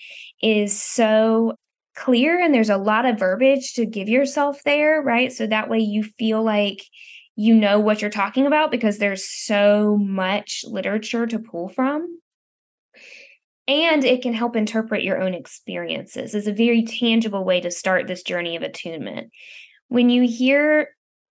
[0.43, 1.55] is so
[1.97, 5.33] clear and there's a lot of verbiage to give yourself there, right?
[5.33, 6.83] So that way you feel like
[7.37, 12.21] you know what you're talking about because there's so much literature to pull from.
[13.67, 16.35] And it can help interpret your own experiences.
[16.35, 19.31] It's a very tangible way to start this journey of attunement.
[19.89, 20.89] When you hear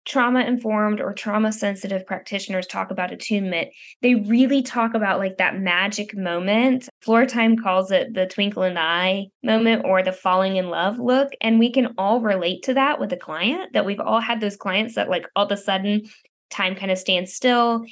[0.06, 3.68] trauma informed or trauma sensitive practitioners talk about attunement,
[4.02, 6.88] they really talk about like that magic moment.
[7.02, 10.98] Floor Time calls it the twinkle in the eye moment or the falling in love
[10.98, 11.32] look.
[11.40, 14.56] And we can all relate to that with a client that we've all had those
[14.56, 16.02] clients that like all of a sudden
[16.50, 17.84] time kind of stands still.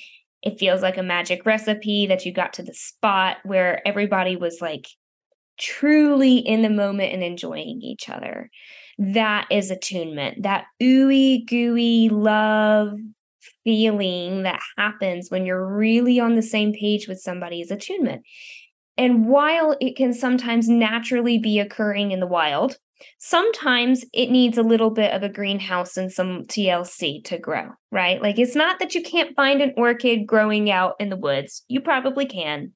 [0.43, 4.59] It feels like a magic recipe that you got to the spot where everybody was
[4.61, 4.87] like
[5.59, 8.51] truly in the moment and enjoying each other
[8.99, 12.99] that is attunement, that ooey gooey love
[13.65, 18.23] feeling that happens when you're really on the same page with somebody is attunement.
[18.97, 22.77] And while it can sometimes naturally be occurring in the wild,
[23.19, 28.23] sometimes it needs a little bit of a greenhouse and some TLC to grow, right?
[28.23, 31.65] Like it's not that you can't find an orchid growing out in the woods.
[31.69, 32.73] You probably can.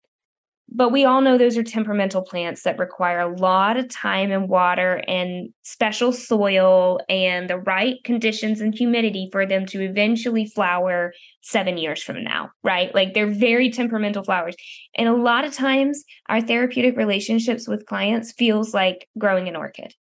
[0.71, 4.49] But we all know those are temperamental plants that require a lot of time and
[4.49, 11.15] water and special soil and the right conditions and humidity for them to eventually flower
[11.41, 12.95] seven years from now, right?
[12.95, 14.57] Like they're very temperamental flowers.
[14.95, 19.95] And a lot of times our therapeutic relationships with clients feels like growing an orchid.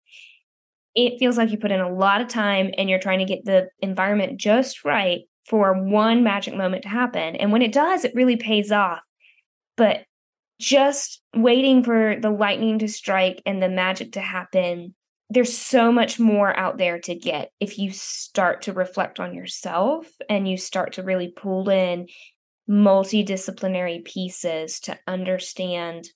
[0.97, 3.45] It feels like you put in a lot of time and you're trying to get
[3.45, 7.37] the environment just right for one magic moment to happen.
[7.37, 8.99] And when it does, it really pays off.
[9.77, 10.07] But
[10.59, 14.95] just waiting for the lightning to strike and the magic to happen
[15.29, 20.07] there's so much more out there to get if you start to reflect on yourself
[20.29, 22.07] and you start to really pull in
[22.69, 26.09] multidisciplinary pieces to understand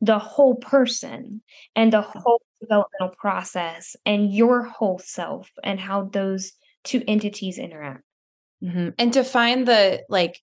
[0.00, 1.42] the whole person
[1.74, 8.02] and the whole developmental process and your whole self and how those two entities interact.
[8.62, 8.90] Mm-hmm.
[8.98, 10.40] And to find the like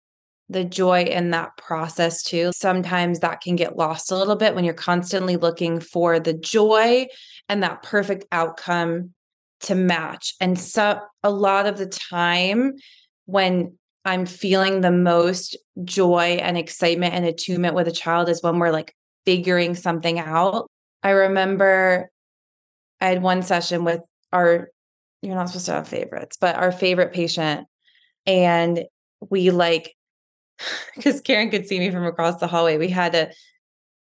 [0.52, 2.52] the joy in that process too.
[2.54, 7.08] Sometimes that can get lost a little bit when you're constantly looking for the joy
[7.48, 9.14] and that perfect outcome
[9.62, 10.34] to match.
[10.42, 12.74] And so a lot of the time
[13.26, 18.60] when I'm feeling the most joy and excitement and attunement with a child is when
[18.60, 18.94] we're like
[19.26, 20.70] figuring something out.
[21.04, 22.10] I remember
[23.00, 24.02] I had one session with
[24.34, 24.70] our,
[25.22, 27.68] you're not supposed to have favorites, but our favorite patient.
[28.26, 28.84] And
[29.30, 29.94] we like
[30.96, 32.78] because Karen could see me from across the hallway.
[32.78, 33.32] We had a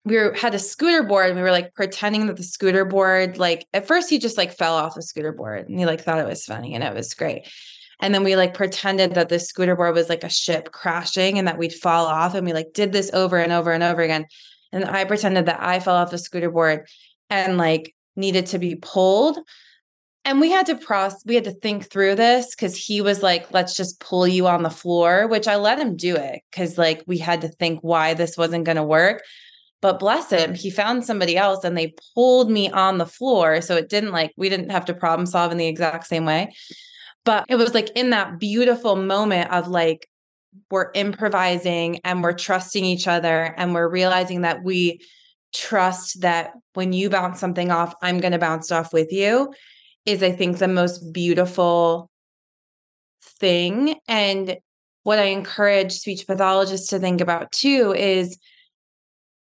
[0.07, 3.38] we were, had a scooter board and we were like pretending that the scooter board
[3.38, 6.19] like at first he just like fell off the scooter board and he like thought
[6.19, 7.45] it was funny and it was great
[7.99, 11.47] and then we like pretended that the scooter board was like a ship crashing and
[11.47, 14.25] that we'd fall off and we like did this over and over and over again
[14.71, 16.88] and i pretended that i fell off the scooter board
[17.29, 19.38] and like needed to be pulled
[20.28, 23.52] and we had to process we had to think through this because he was like
[23.54, 27.02] let's just pull you on the floor which i let him do it because like
[27.08, 29.24] we had to think why this wasn't going to work.
[29.80, 33.78] But bless him he found somebody else and they pulled me on the floor so
[33.78, 36.54] it didn't like we didn't have to problem solve in the exact same way.
[37.24, 40.10] But it was like in that beautiful moment of like
[40.72, 45.00] we're improvising and we're trusting each other and we're realizing that we
[45.54, 49.54] trust that when you bounce something off i'm going to bounce off with you
[50.08, 52.10] is I think the most beautiful
[53.22, 53.96] thing.
[54.08, 54.58] And
[55.04, 58.39] what I encourage speech pathologists to think about too is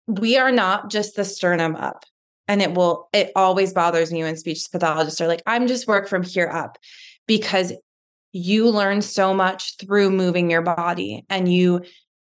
[0.06, 2.04] we are not just the sternum up.
[2.48, 6.08] And it will, it always bothers me when speech pathologists are like, I'm just work
[6.08, 6.78] from here up
[7.26, 7.72] because
[8.32, 11.82] you learn so much through moving your body and you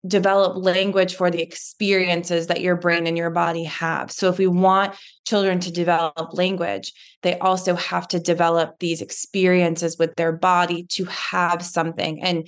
[0.05, 4.11] develop language for the experiences that your brain and your body have.
[4.11, 4.95] So, if we want
[5.25, 11.05] children to develop language, they also have to develop these experiences with their body to
[11.05, 12.23] have something.
[12.23, 12.47] And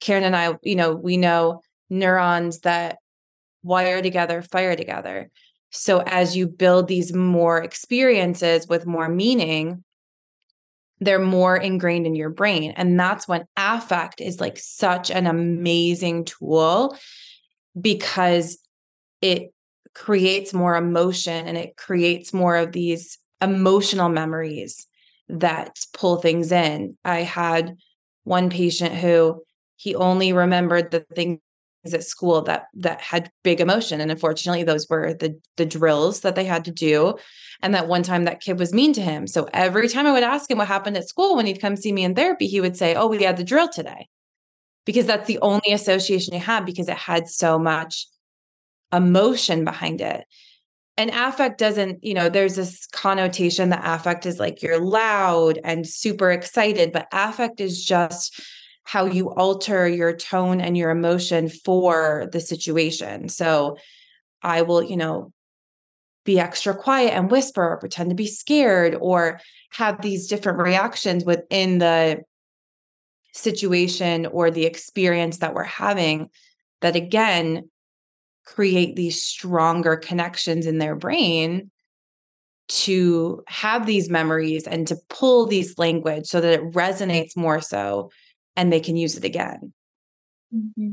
[0.00, 2.98] Karen and I, you know, we know neurons that
[3.62, 5.30] wire together, fire together.
[5.70, 9.84] So, as you build these more experiences with more meaning,
[11.00, 12.72] they're more ingrained in your brain.
[12.76, 16.96] And that's when affect is like such an amazing tool
[17.80, 18.58] because
[19.22, 19.52] it
[19.94, 24.86] creates more emotion and it creates more of these emotional memories
[25.28, 26.96] that pull things in.
[27.04, 27.76] I had
[28.24, 29.42] one patient who
[29.76, 31.40] he only remembered the things
[31.92, 36.34] at school that that had big emotion and unfortunately those were the the drills that
[36.34, 37.14] they had to do
[37.62, 39.26] and that one time that kid was mean to him.
[39.26, 41.92] So every time i would ask him what happened at school when he'd come see
[41.92, 44.08] me in therapy he would say oh we had the drill today.
[44.86, 48.06] Because that's the only association he had because it had so much
[48.92, 50.24] emotion behind it.
[50.96, 55.86] And affect doesn't you know there's this connotation that affect is like you're loud and
[55.86, 58.40] super excited but affect is just
[58.84, 63.28] how you alter your tone and your emotion for the situation.
[63.28, 63.76] So
[64.42, 65.32] i will you know
[66.30, 71.24] be extra quiet and whisper or pretend to be scared or have these different reactions
[71.24, 72.20] within the
[73.32, 76.28] situation or the experience that we're having
[76.82, 77.68] that again
[78.44, 81.68] create these stronger connections in their brain
[82.68, 88.08] to have these memories and to pull these language so that it resonates more so
[88.54, 89.72] and they can use it again.
[90.54, 90.92] Mm-hmm.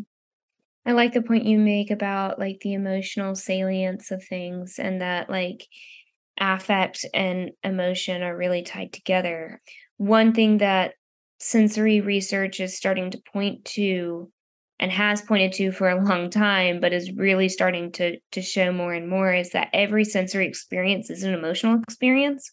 [0.88, 5.30] I like the point you make about like the emotional salience of things and that
[5.30, 5.68] like
[6.40, 9.60] affect and emotion are really tied together.
[9.98, 10.94] One thing that
[11.40, 14.32] sensory research is starting to point to
[14.80, 18.72] and has pointed to for a long time but is really starting to to show
[18.72, 22.52] more and more is that every sensory experience is an emotional experience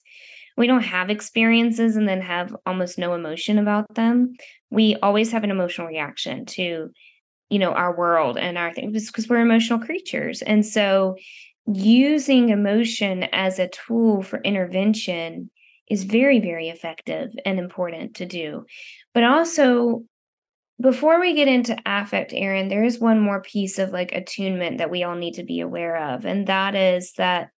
[0.57, 4.35] we don't have experiences and then have almost no emotion about them
[4.70, 6.91] we always have an emotional reaction to
[7.51, 11.17] you know our world and our things because we're emotional creatures and so
[11.67, 15.51] using emotion as a tool for intervention
[15.89, 18.65] is very very effective and important to do
[19.13, 20.03] but also
[20.81, 24.91] before we get into affect, Erin, there is one more piece of like attunement that
[24.91, 26.25] we all need to be aware of.
[26.25, 27.51] And that is that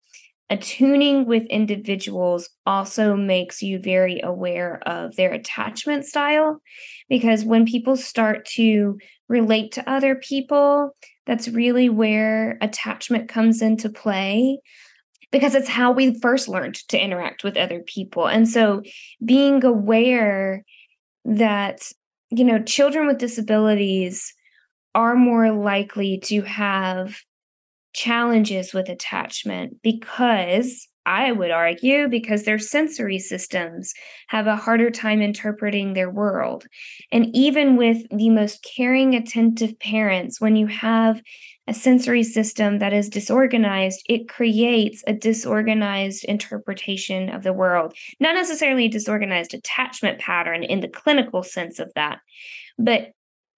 [0.49, 6.61] attuning with individuals also makes you very aware of their attachment style.
[7.09, 10.91] Because when people start to relate to other people,
[11.25, 14.59] that's really where attachment comes into play
[15.31, 18.27] because it's how we first learned to interact with other people.
[18.27, 18.81] And so
[19.25, 20.63] being aware
[21.25, 21.81] that
[22.29, 24.33] you know, children with disabilities
[24.93, 27.19] are more likely to have
[27.93, 33.93] challenges with attachment because I would argue because their sensory systems
[34.27, 36.65] have a harder time interpreting their world.
[37.13, 41.21] And even with the most caring, attentive parents, when you have
[41.65, 47.93] a sensory system that is disorganized, it creates a disorganized interpretation of the world.
[48.19, 52.19] Not necessarily a disorganized attachment pattern in the clinical sense of that,
[52.77, 53.11] but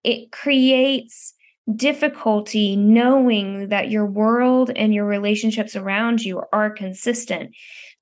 [0.03, 1.33] it creates
[1.75, 7.51] difficulty knowing that your world and your relationships around you are consistent.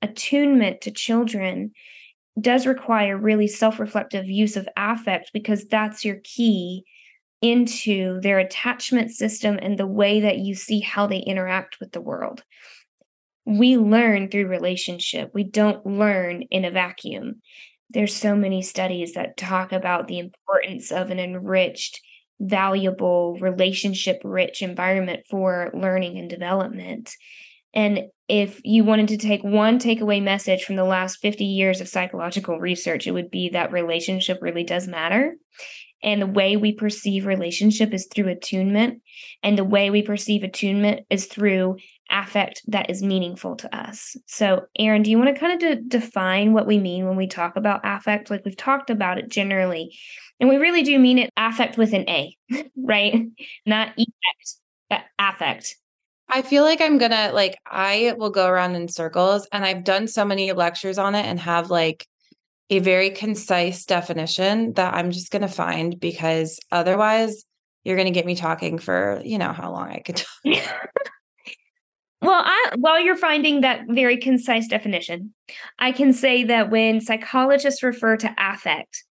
[0.01, 1.71] Attunement to children
[2.39, 6.83] does require really self reflective use of affect because that's your key
[7.41, 12.01] into their attachment system and the way that you see how they interact with the
[12.01, 12.43] world.
[13.45, 17.41] We learn through relationship, we don't learn in a vacuum.
[17.89, 22.01] There's so many studies that talk about the importance of an enriched,
[22.39, 27.11] valuable, relationship rich environment for learning and development.
[27.73, 31.87] And if you wanted to take one takeaway message from the last 50 years of
[31.87, 35.35] psychological research, it would be that relationship really does matter.
[36.03, 39.01] And the way we perceive relationship is through attunement.
[39.41, 41.77] And the way we perceive attunement is through
[42.09, 44.15] affect that is meaningful to us.
[44.27, 47.27] So, Erin, do you want to kind of de- define what we mean when we
[47.27, 48.29] talk about affect?
[48.29, 49.97] Like we've talked about it generally,
[50.39, 52.35] and we really do mean it affect with an A,
[52.77, 53.27] right?
[53.65, 54.55] Not effect,
[54.89, 55.75] but affect.
[56.29, 60.07] I feel like I'm gonna like I will go around in circles and I've done
[60.07, 62.05] so many lectures on it and have like
[62.69, 67.45] a very concise definition that I'm just going to find because otherwise
[67.83, 70.21] you're going to get me talking for, you know, how long I could
[72.21, 75.33] Well, I, while you're finding that very concise definition,
[75.77, 79.03] I can say that when psychologists refer to affect,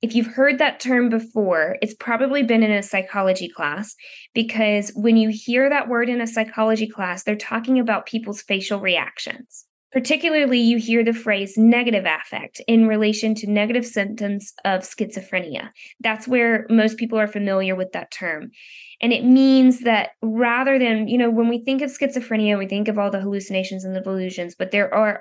[0.00, 3.94] if you've heard that term before, it's probably been in a psychology class
[4.34, 8.80] because when you hear that word in a psychology class, they're talking about people's facial
[8.80, 9.64] reactions.
[9.92, 15.68] Particularly, you hear the phrase negative affect in relation to negative symptoms of schizophrenia.
[16.00, 18.50] That's where most people are familiar with that term.
[19.02, 22.88] And it means that rather than, you know, when we think of schizophrenia, we think
[22.88, 25.20] of all the hallucinations and the delusions, but there are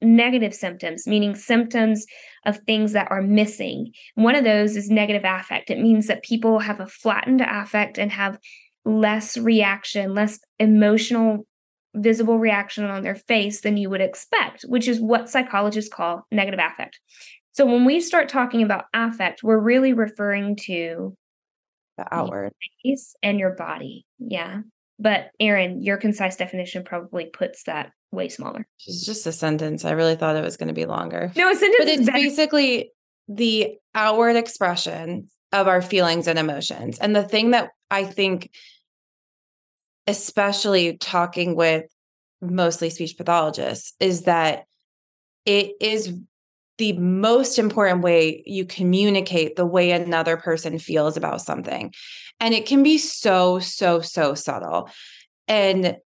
[0.00, 2.04] negative symptoms, meaning symptoms
[2.44, 3.92] of things that are missing.
[4.14, 5.70] One of those is negative affect.
[5.70, 8.38] It means that people have a flattened affect and have
[8.84, 11.46] less reaction, less emotional
[11.94, 16.60] visible reaction on their face than you would expect, which is what psychologists call negative
[16.60, 16.98] affect.
[17.52, 21.14] So when we start talking about affect, we're really referring to
[21.98, 24.06] the outward face and your body.
[24.18, 24.60] Yeah.
[24.98, 28.66] But Erin, your concise definition probably puts that way smaller.
[28.86, 29.84] It's just a sentence.
[29.84, 31.32] I really thought it was going to be longer.
[31.36, 31.76] No, a sentence.
[31.78, 32.92] But it's basically
[33.28, 36.98] the outward expression of our feelings and emotions.
[36.98, 38.50] And the thing that I think,
[40.06, 41.84] especially talking with
[42.40, 44.64] mostly speech pathologists, is that
[45.44, 46.16] it is
[46.78, 51.92] the most important way you communicate the way another person feels about something.
[52.40, 54.90] And it can be so, so, so subtle.
[55.46, 55.96] And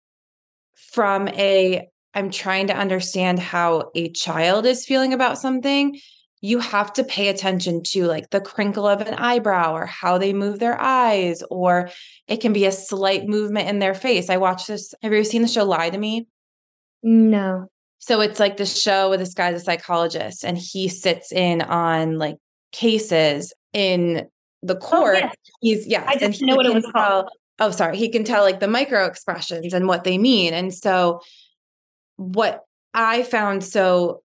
[0.75, 5.99] from a, I'm trying to understand how a child is feeling about something,
[6.41, 10.32] you have to pay attention to like the crinkle of an eyebrow or how they
[10.32, 11.91] move their eyes, or
[12.28, 14.28] it can be a slight movement in their face.
[14.28, 14.95] I watched this.
[15.03, 16.26] Have you ever seen the show Lie to Me?
[17.03, 17.66] No.
[17.99, 22.18] So it's like the show with this guy's a psychologist, and he sits in on
[22.18, 22.37] like
[22.72, 24.28] cases in
[24.62, 25.18] the oh, court.
[25.22, 25.30] Oh,
[25.61, 26.05] He's yeah.
[26.07, 27.30] I just know what it was tell, called.
[27.59, 27.97] Oh, sorry.
[27.97, 30.53] He can tell like the micro expressions and what they mean.
[30.53, 31.20] And so
[32.16, 32.62] what
[32.93, 34.22] I found so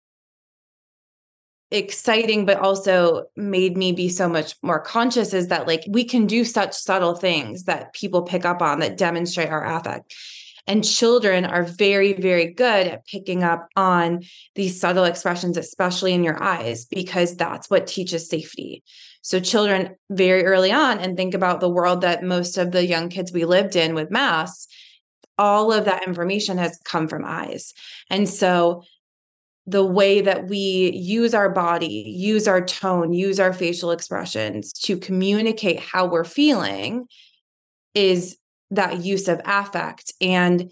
[1.72, 6.28] exciting but also made me be so much more conscious is that like we can
[6.28, 10.14] do such subtle things that people pick up on that demonstrate our affect
[10.68, 14.22] and children are very, very good at picking up on
[14.56, 18.84] these subtle expressions, especially in your eyes, because that's what teaches safety.
[19.22, 23.10] So, children very early on, and think about the world that most of the young
[23.10, 24.68] kids we lived in with masks,
[25.38, 27.74] all of that information has come from eyes.
[28.10, 28.84] And so,
[29.72, 34.98] the way that we use our body, use our tone, use our facial expressions to
[34.98, 37.06] communicate how we're feeling
[37.96, 38.38] is
[38.70, 40.12] that use of affect.
[40.20, 40.72] And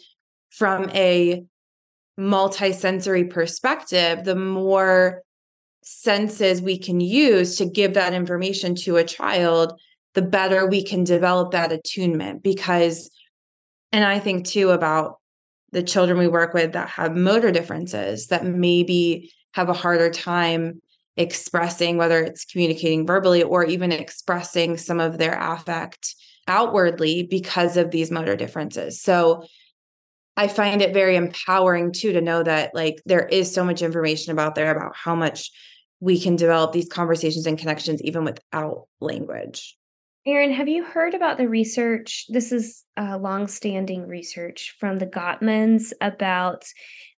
[0.49, 1.45] from a
[2.19, 5.23] multisensory perspective, the more
[5.81, 9.79] senses we can use to give that information to a child,
[10.13, 12.43] the better we can develop that attunement.
[12.43, 13.09] Because,
[13.93, 15.19] and I think too about
[15.71, 20.81] the children we work with that have motor differences that maybe have a harder time
[21.17, 26.15] expressing, whether it's communicating verbally or even expressing some of their affect
[26.47, 29.01] outwardly because of these motor differences.
[29.01, 29.45] So
[30.37, 34.31] I find it very empowering too to know that like there is so much information
[34.31, 35.51] about there about how much
[35.99, 39.77] we can develop these conversations and connections even without language.
[40.29, 42.25] Erin, have you heard about the research?
[42.29, 46.65] This is uh, long-standing research from the Gottmans about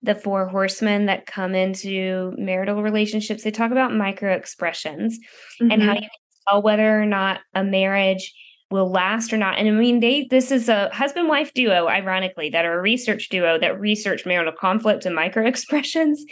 [0.02, 3.42] the four horsemen that come into marital relationships.
[3.42, 5.18] They talk about micro expressions
[5.60, 5.72] mm-hmm.
[5.72, 6.04] and how mm-hmm.
[6.04, 6.08] you
[6.48, 8.32] tell whether or not a marriage
[8.70, 9.58] will last or not.
[9.58, 13.28] And I mean, they this is a husband wife duo, ironically, that are a research
[13.28, 16.24] duo that research marital conflict and micro expressions.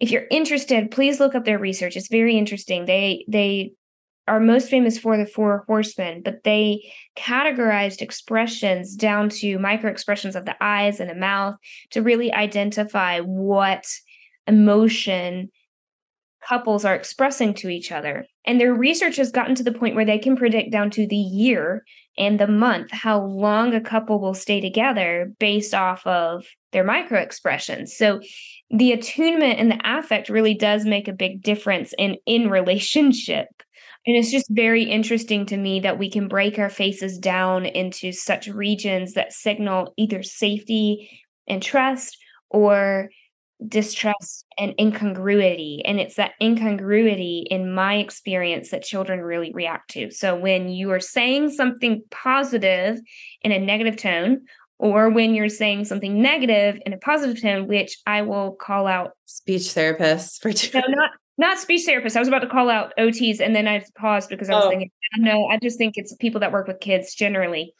[0.00, 1.96] If you're interested, please look up their research.
[1.96, 2.86] It's very interesting.
[2.86, 3.72] They they
[4.26, 10.34] are most famous for the four horsemen, but they categorized expressions down to micro expressions
[10.34, 11.56] of the eyes and the mouth
[11.90, 13.84] to really identify what
[14.46, 15.50] emotion
[16.46, 18.26] couples are expressing to each other.
[18.46, 21.16] And their research has gotten to the point where they can predict down to the
[21.16, 21.84] year
[22.18, 27.20] and the month how long a couple will stay together based off of their micro
[27.20, 27.96] expressions.
[27.96, 28.20] So
[28.70, 33.48] the attunement and the affect really does make a big difference in in relationship.
[34.06, 38.12] And it's just very interesting to me that we can break our faces down into
[38.12, 41.10] such regions that signal either safety
[41.48, 42.18] and trust
[42.50, 43.08] or
[43.66, 45.82] distrust and incongruity.
[45.86, 50.10] And it's that incongruity, in my experience, that children really react to.
[50.10, 52.98] So when you are saying something positive
[53.42, 54.42] in a negative tone,
[54.78, 59.12] or when you're saying something negative in a positive tone, which I will call out
[59.24, 62.16] speech therapists for no, not not speech therapists.
[62.16, 64.70] I was about to call out OTs, and then I paused because I was oh.
[64.70, 67.72] thinking, no, I just think it's people that work with kids generally.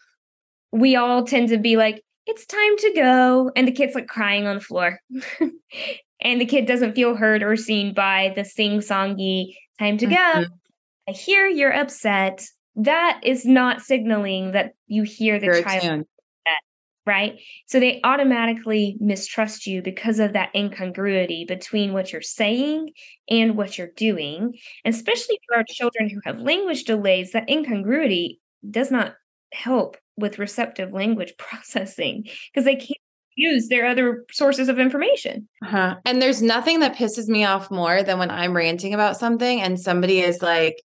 [0.72, 3.50] We all tend to be like, it's time to go.
[3.54, 4.98] And the kid's like crying on the floor.
[6.20, 10.42] and the kid doesn't feel heard or seen by the sing songy time to mm-hmm.
[10.42, 10.48] go.
[11.08, 12.44] I hear you're upset.
[12.76, 16.06] That is not signaling that you hear the child.
[17.06, 17.38] Right?
[17.66, 22.90] So they automatically mistrust you because of that incongruity between what you're saying
[23.28, 24.54] and what you're doing.
[24.84, 29.14] And especially for our children who have language delays, that incongruity does not
[29.52, 32.98] help with receptive language processing because they can't
[33.36, 35.48] use their other sources of information.
[35.64, 35.96] Uh-huh.
[36.04, 39.78] And there's nothing that pisses me off more than when I'm ranting about something and
[39.78, 40.80] somebody is like,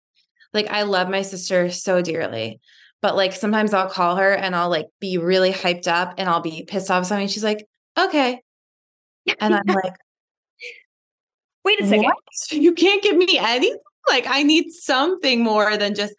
[0.54, 2.58] like I love my sister so dearly,
[3.00, 6.40] but like sometimes I'll call her and I'll like be really hyped up and I'll
[6.40, 7.28] be pissed off something.
[7.28, 7.66] She's like,
[7.98, 8.40] okay.
[9.40, 9.94] And I'm like,
[11.64, 12.04] wait a second.
[12.04, 12.16] What?
[12.50, 13.78] You can't give me anything?
[14.08, 16.14] Like I need something more than just,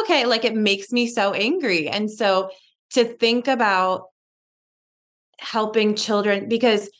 [0.00, 0.26] okay.
[0.26, 1.88] Like it makes me so angry.
[1.88, 2.50] And so
[2.90, 4.08] to think about
[5.38, 6.90] helping children, because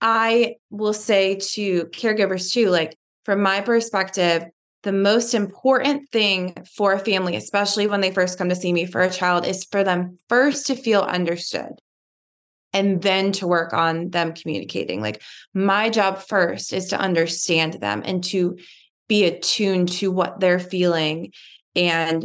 [0.00, 4.44] I will say to caregivers too, like from my perspective,
[4.86, 8.86] the most important thing for a family, especially when they first come to see me
[8.86, 11.72] for a child, is for them first to feel understood
[12.72, 15.02] and then to work on them communicating.
[15.02, 15.22] Like
[15.52, 18.58] my job first is to understand them and to
[19.08, 21.32] be attuned to what they're feeling
[21.74, 22.24] and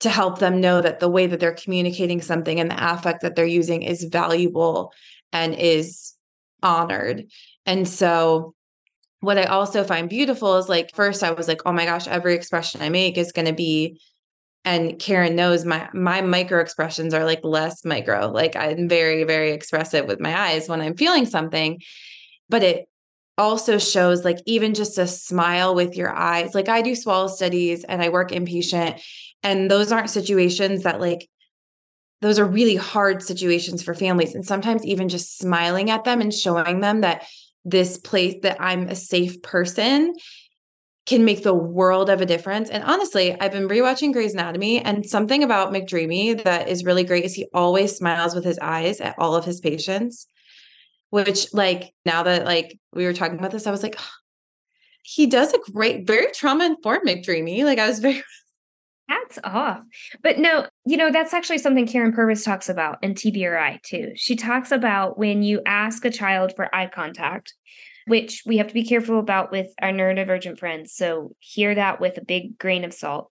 [0.00, 3.34] to help them know that the way that they're communicating something and the affect that
[3.34, 4.92] they're using is valuable
[5.32, 6.12] and is
[6.62, 7.24] honored.
[7.64, 8.52] And so
[9.22, 12.34] what I also find beautiful is like first I was like, oh my gosh, every
[12.34, 14.00] expression I make is going to be
[14.64, 18.28] and Karen knows my my micro expressions are like less micro.
[18.28, 21.80] Like I'm very very expressive with my eyes when I'm feeling something.
[22.48, 22.88] But it
[23.38, 26.52] also shows like even just a smile with your eyes.
[26.52, 29.00] Like I do swallow studies and I work inpatient
[29.44, 31.28] and those aren't situations that like
[32.22, 36.34] those are really hard situations for families and sometimes even just smiling at them and
[36.34, 37.24] showing them that
[37.64, 40.14] this place that I'm a safe person
[41.04, 42.70] can make the world of a difference.
[42.70, 47.24] And honestly, I've been rewatching Grey's Anatomy, and something about McDreamy that is really great
[47.24, 50.26] is he always smiles with his eyes at all of his patients.
[51.10, 54.10] Which, like, now that like we were talking about this, I was like, oh,
[55.02, 57.64] he does a great, very trauma informed McDreamy.
[57.64, 58.22] Like, I was very
[59.08, 59.80] Hats off.
[60.22, 64.12] But no, you know, that's actually something Karyn Purvis talks about in TBRI too.
[64.16, 67.54] She talks about when you ask a child for eye contact,
[68.06, 70.94] which we have to be careful about with our neurodivergent friends.
[70.94, 73.30] So hear that with a big grain of salt.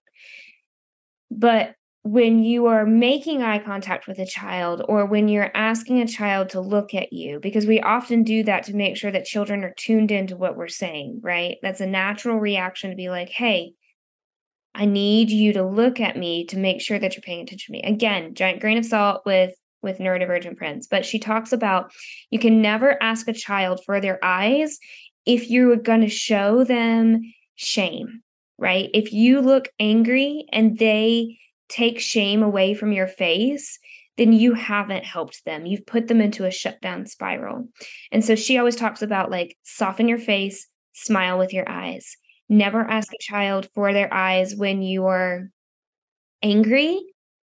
[1.30, 6.06] But when you are making eye contact with a child or when you're asking a
[6.06, 9.62] child to look at you, because we often do that to make sure that children
[9.62, 11.58] are tuned into what we're saying, right?
[11.62, 13.74] That's a natural reaction to be like, hey,
[14.74, 17.80] I need you to look at me to make sure that you're paying attention to
[17.80, 17.82] me.
[17.82, 21.92] Again, giant grain of salt with with neurodivergent friends, but she talks about
[22.30, 24.78] you can never ask a child for their eyes
[25.26, 27.20] if you're going to show them
[27.56, 28.22] shame,
[28.58, 28.90] right?
[28.94, 33.78] If you look angry and they take shame away from your face,
[34.18, 35.66] then you haven't helped them.
[35.66, 37.68] You've put them into a shutdown spiral.
[38.10, 42.16] And so she always talks about like soften your face, smile with your eyes.
[42.52, 45.48] Never ask a child for their eyes when you're
[46.42, 47.00] angry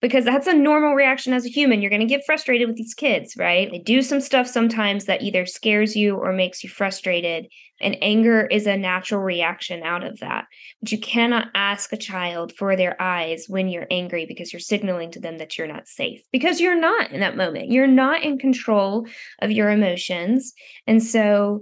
[0.00, 1.82] because that's a normal reaction as a human.
[1.82, 3.68] You're going to get frustrated with these kids, right?
[3.68, 7.46] They do some stuff sometimes that either scares you or makes you frustrated.
[7.80, 10.44] And anger is a natural reaction out of that.
[10.80, 15.11] But you cannot ask a child for their eyes when you're angry because you're signaling
[15.12, 17.72] to them that you're not safe because you're not in that moment.
[17.72, 19.09] You're not in control
[19.40, 20.53] of your emotions.
[20.86, 21.61] And so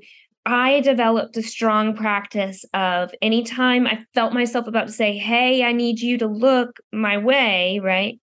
[0.50, 5.70] I developed a strong practice of anytime I felt myself about to say, Hey, I
[5.70, 8.18] need you to look my way, right?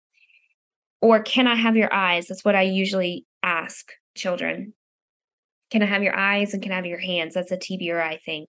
[1.02, 2.28] Or can I have your eyes?
[2.28, 4.74] That's what I usually ask children.
[5.70, 7.34] Can I have your eyes and can I have your hands?
[7.34, 8.46] That's a TBRI thing.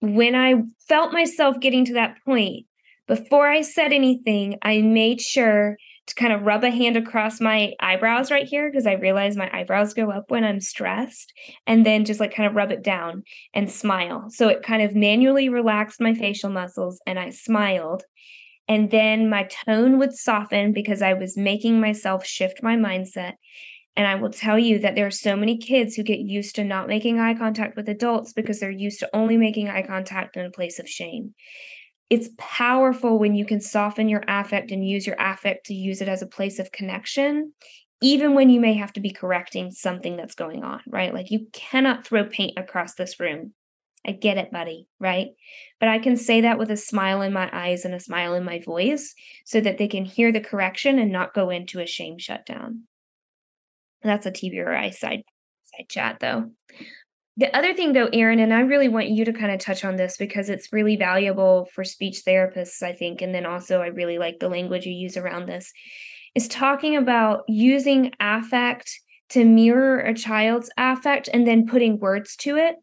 [0.00, 0.54] When I
[0.88, 2.66] felt myself getting to that point,
[3.06, 5.76] before I said anything, I made sure
[6.06, 9.50] to kind of rub a hand across my eyebrows right here because I realize my
[9.52, 11.32] eyebrows go up when I'm stressed,
[11.66, 13.22] and then just like kind of rub it down
[13.54, 14.26] and smile.
[14.28, 18.02] So it kind of manually relaxed my facial muscles and I smiled.
[18.68, 23.34] And then my tone would soften because I was making myself shift my mindset.
[23.96, 26.64] And I will tell you that there are so many kids who get used to
[26.64, 30.44] not making eye contact with adults because they're used to only making eye contact in
[30.44, 31.34] a place of shame
[32.10, 36.08] it's powerful when you can soften your affect and use your affect to use it
[36.08, 37.52] as a place of connection
[38.02, 41.14] even when you may have to be correcting something that's going on right?
[41.14, 43.54] Like you cannot throw paint across this room.
[44.06, 45.28] I get it buddy right?
[45.80, 48.44] But i can say that with a smile in my eyes and a smile in
[48.44, 52.18] my voice so that they can hear the correction and not go into a shame
[52.18, 52.82] shutdown.
[54.02, 55.22] That's a tbri side
[55.64, 56.50] side chat though
[57.36, 59.96] the other thing, though, Erin, and I really want you to kind of touch on
[59.96, 63.22] this because it's really valuable for speech therapists, I think.
[63.22, 65.72] And then also, I really like the language you use around this,
[66.34, 72.56] is talking about using affect to mirror a child's affect and then putting words to
[72.56, 72.76] it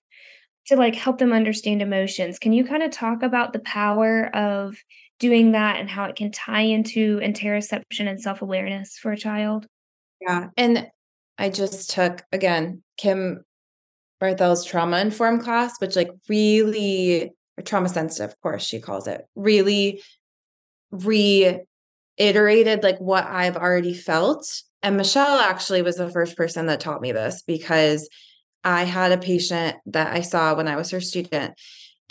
[0.67, 2.39] to like help them understand emotions.
[2.39, 4.75] Can you kind of talk about the power of
[5.19, 9.65] doing that and how it can tie into interoception and self awareness for a child?
[10.19, 10.49] Yeah.
[10.57, 10.87] And
[11.37, 13.43] I just took again Kim
[14.21, 17.31] Barthel's trauma informed class, which like really
[17.65, 20.01] trauma sensitive, course, she calls it, really
[20.91, 24.61] reiterated like what I've already felt.
[24.83, 28.07] And Michelle actually was the first person that taught me this because
[28.63, 31.59] I had a patient that I saw when I was her student.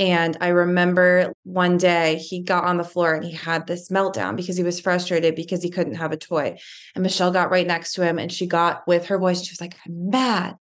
[0.00, 4.34] And I remember one day he got on the floor and he had this meltdown
[4.34, 6.58] because he was frustrated because he couldn't have a toy.
[6.94, 9.60] And Michelle got right next to him and she got with her voice, she was
[9.60, 10.56] like, I'm mad.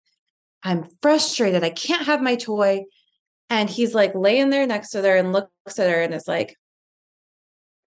[0.65, 1.63] I'm frustrated.
[1.63, 2.85] I can't have my toy.
[3.51, 6.57] And he's like laying there next to her and looks at her and is like,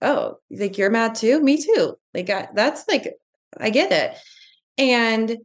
[0.03, 1.41] Oh, like you're mad too?
[1.41, 1.95] Me too.
[2.13, 3.15] Like I, that's like,
[3.59, 4.19] I get it.
[4.77, 5.39] And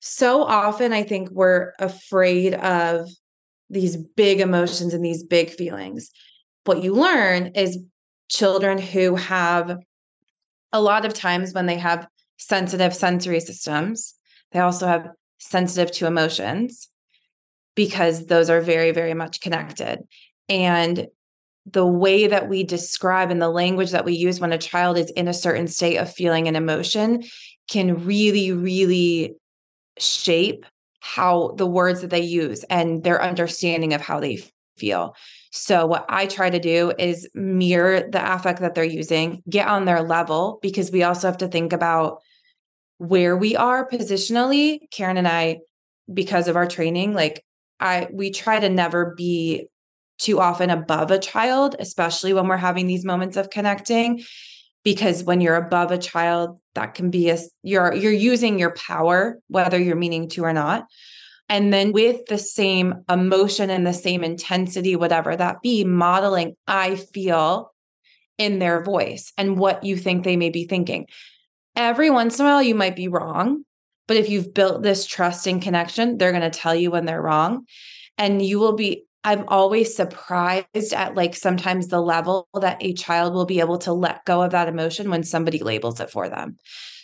[0.00, 3.08] so often I think we're afraid of
[3.70, 6.10] these big emotions and these big feelings.
[6.64, 7.78] What you learn is
[8.28, 9.78] children who have
[10.72, 12.06] a lot of times when they have
[12.36, 14.14] sensitive sensory systems,
[14.52, 15.08] they also have
[15.38, 16.88] sensitive to emotions
[17.74, 20.00] because those are very, very much connected.
[20.48, 21.08] And
[21.66, 25.10] the way that we describe and the language that we use when a child is
[25.10, 27.24] in a certain state of feeling and emotion
[27.68, 29.34] can really, really
[29.98, 30.64] shape
[31.00, 34.42] how the words that they use and their understanding of how they
[34.76, 35.14] feel.
[35.50, 39.84] So, what I try to do is mirror the affect that they're using, get on
[39.86, 42.22] their level, because we also have to think about
[42.98, 44.80] where we are positionally.
[44.90, 45.58] Karen and I,
[46.12, 47.44] because of our training, like
[47.80, 49.68] I, we try to never be
[50.18, 54.22] too often above a child, especially when we're having these moments of connecting
[54.86, 59.40] because when you're above a child that can be a you're you're using your power
[59.48, 60.86] whether you're meaning to or not
[61.48, 66.94] and then with the same emotion and the same intensity whatever that be modeling i
[66.94, 67.72] feel
[68.38, 71.04] in their voice and what you think they may be thinking
[71.76, 73.62] every once in a while you might be wrong
[74.08, 77.22] but if you've built this trust and connection they're going to tell you when they're
[77.22, 77.64] wrong
[78.18, 83.34] and you will be I'm always surprised at like sometimes the level that a child
[83.34, 86.58] will be able to let go of that emotion when somebody labels it for them.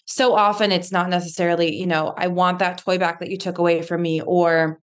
[0.04, 3.58] So often it's not necessarily, you know, I want that toy back that you took
[3.58, 4.78] away from me, or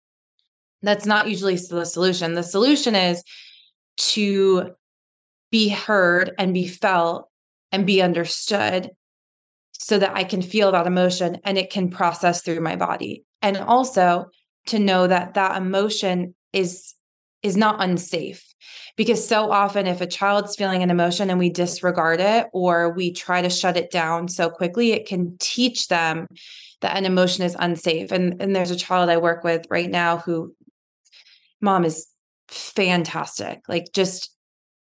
[0.82, 2.34] that's not usually the solution.
[2.34, 3.22] The solution is
[3.98, 4.72] to
[5.52, 7.28] be heard and be felt
[7.70, 8.90] and be understood
[9.78, 13.24] so that I can feel that emotion and it can process through my body.
[13.40, 14.26] And also
[14.66, 16.94] to know that that emotion is
[17.42, 18.44] is not unsafe.
[18.96, 23.12] Because so often if a child's feeling an emotion and we disregard it or we
[23.12, 26.26] try to shut it down so quickly it can teach them
[26.80, 28.10] that an emotion is unsafe.
[28.10, 30.54] And and there's a child i work with right now who
[31.60, 32.08] mom is
[32.48, 33.60] fantastic.
[33.68, 34.34] Like just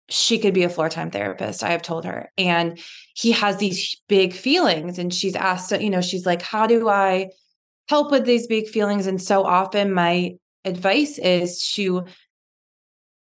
[0.08, 2.78] she could be a floor time therapist i have told her and
[3.14, 7.28] he has these big feelings and she's asked you know she's like how do i
[7.88, 10.32] help with these big feelings and so often my
[10.64, 12.04] advice is to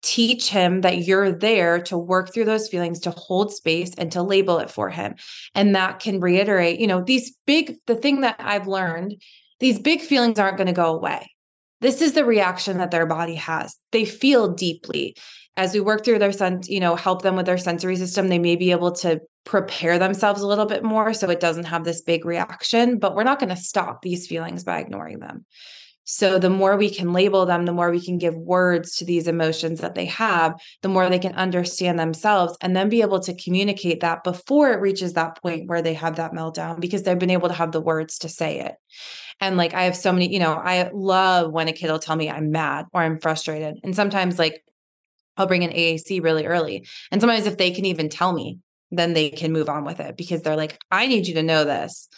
[0.05, 4.23] teach him that you're there to work through those feelings, to hold space and to
[4.23, 5.15] label it for him.
[5.55, 9.15] And that can reiterate, you know, these big, the thing that I've learned,
[9.61, 11.31] these big feelings aren't going to go away.
[11.81, 13.77] This is the reaction that their body has.
[13.93, 15.17] They feel deeply.
[15.57, 18.39] As we work through their sense, you know, help them with their sensory system, they
[18.39, 22.03] may be able to prepare themselves a little bit more so it doesn't have this
[22.03, 22.99] big reaction.
[22.99, 25.45] But we're not going to stop these feelings by ignoring them.
[26.05, 29.27] So the more we can label them, the more we can give words to these
[29.27, 33.35] emotions that they have, the more they can understand themselves and then be able to
[33.35, 37.31] communicate that before it reaches that point where they have that meltdown because they've been
[37.31, 38.75] able to have the words to say it.
[39.41, 42.17] And like I have so many, you know, I love when a kid will tell
[42.17, 43.77] me I'm mad or I'm frustrated.
[43.83, 44.63] And sometimes like
[45.37, 46.87] I'll bring an AAC really early.
[47.11, 48.59] And sometimes if they can even tell me,
[48.91, 51.65] then they can move on with it because they're like, I need you to know
[51.65, 52.09] this.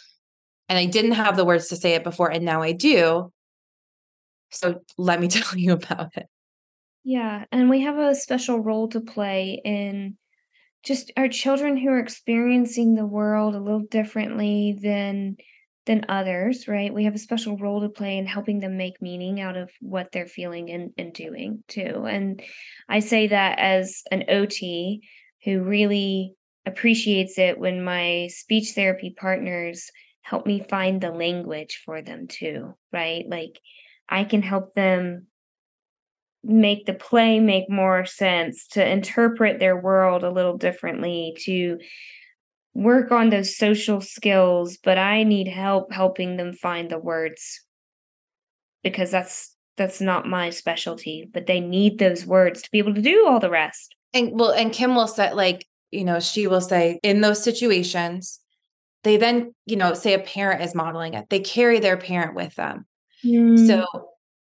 [0.69, 3.31] And I didn't have the words to say it before, and now I do
[4.51, 6.27] so let me tell you about it.
[7.03, 10.17] Yeah, and we have a special role to play in
[10.83, 15.37] just our children who are experiencing the world a little differently than
[15.87, 16.93] than others, right?
[16.93, 20.11] We have a special role to play in helping them make meaning out of what
[20.11, 22.05] they're feeling and, and doing too.
[22.07, 22.41] And
[22.87, 25.01] I say that as an OT
[25.43, 26.35] who really
[26.65, 29.89] appreciates it when my speech therapy partners
[30.21, 33.25] help me find the language for them too, right?
[33.27, 33.59] Like
[34.09, 35.27] I can help them
[36.43, 41.77] make the play make more sense, to interpret their world a little differently, to
[42.77, 47.61] work on those social skills, but I need help helping them find the words
[48.83, 53.01] because that's that's not my specialty, but they need those words to be able to
[53.01, 53.95] do all the rest.
[54.13, 58.39] And well, and Kim will say like, you know, she will say in those situations,
[59.03, 62.53] they then, you know, say a parent is modeling it, they carry their parent with
[62.55, 62.85] them.
[63.25, 63.65] Mm.
[63.65, 63.85] So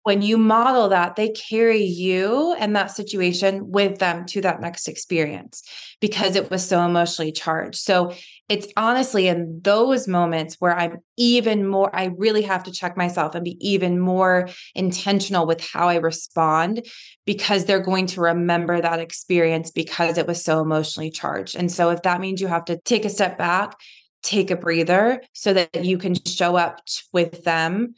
[0.06, 4.86] when you model that, they carry you and that situation with them to that next
[4.86, 5.64] experience
[6.00, 7.80] because it was so emotionally charged.
[7.80, 8.14] So
[8.48, 13.34] it's honestly in those moments where I'm even more, I really have to check myself
[13.34, 16.86] and be even more intentional with how I respond
[17.24, 21.56] because they're going to remember that experience because it was so emotionally charged.
[21.56, 23.74] And so if that means you have to take a step back,
[24.22, 26.78] take a breather so that you can show up
[27.12, 27.96] with them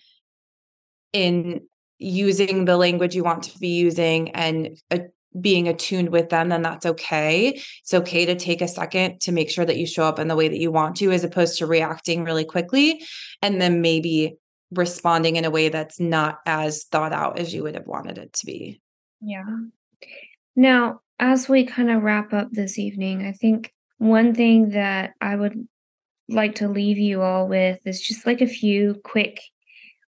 [1.12, 1.60] in
[1.98, 4.98] using the language you want to be using and uh,
[5.38, 7.60] being attuned with them, then that's okay.
[7.80, 10.36] It's okay to take a second to make sure that you show up in the
[10.36, 13.02] way that you want to, as opposed to reacting really quickly
[13.42, 14.36] and then maybe
[14.70, 18.32] responding in a way that's not as thought out as you would have wanted it
[18.34, 18.80] to be.
[19.20, 19.44] Yeah.
[20.56, 25.34] Now, as we kind of wrap up this evening, I think one thing that I
[25.34, 25.66] would
[26.28, 29.40] like to leave you all with is just like a few quick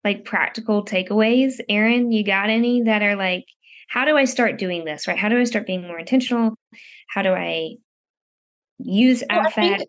[0.06, 1.54] like practical takeaways.
[1.68, 3.44] Erin, you got any that are like,
[3.88, 5.08] how do I start doing this?
[5.08, 5.18] Right?
[5.18, 6.54] How do I start being more intentional?
[7.08, 7.74] How do I
[8.78, 9.82] use well, I think,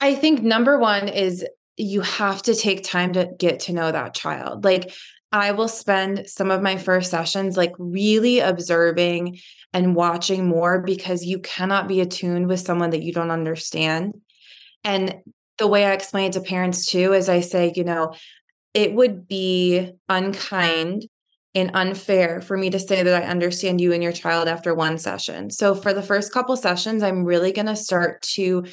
[0.00, 1.46] I think number one is
[1.78, 4.62] you have to take time to get to know that child.
[4.62, 4.92] Like
[5.32, 9.38] I will spend some of my first sessions like really observing
[9.72, 14.20] and watching more because you cannot be attuned with someone that you don't understand.
[14.84, 15.16] And
[15.58, 18.14] the way I explain it to parents too is I say, you know,
[18.76, 21.06] it would be unkind
[21.54, 24.98] and unfair for me to say that I understand you and your child after one
[24.98, 25.48] session.
[25.48, 28.66] So for the first couple sessions, I'm really going to start to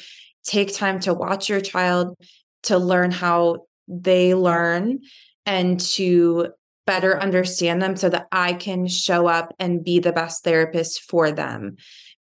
[0.44, 2.18] take time to watch your child
[2.64, 5.00] to learn how they learn
[5.46, 6.48] and to
[6.86, 11.32] better understand them so that I can show up and be the best therapist for
[11.32, 11.76] them.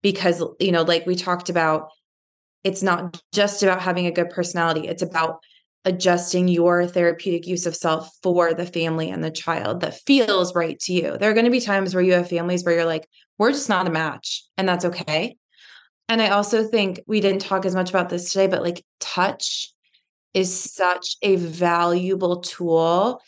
[0.03, 1.89] Because, you know, like we talked about,
[2.63, 5.39] it's not just about having a good personality, it's about
[5.85, 10.79] adjusting your therapeutic use of self for the family and the child that feels right
[10.79, 11.17] to you.
[11.17, 13.07] There are going to be times where you have families where you're like,
[13.37, 15.35] we're just not a match, and that's okay.
[16.07, 19.71] And I also think we didn't talk as much about this today, but like touch
[20.33, 23.21] is such a valuable tool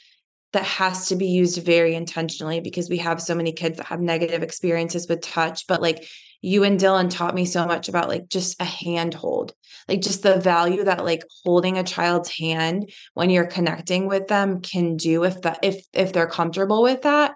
[0.51, 4.01] that has to be used very intentionally because we have so many kids that have
[4.01, 5.65] negative experiences with touch.
[5.67, 6.05] But like
[6.45, 9.53] you and Dylan taught me so much about like just a handhold,
[9.87, 14.59] like just the value that like holding a child's hand when you're connecting with them
[14.59, 17.33] can do if that if if they're comfortable with that,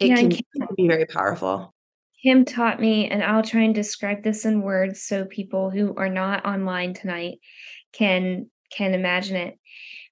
[0.00, 1.74] it yeah, can, can be very powerful.
[2.22, 6.08] Kim taught me, and I'll try and describe this in words so people who are
[6.08, 7.40] not online tonight
[7.92, 9.58] can can imagine it.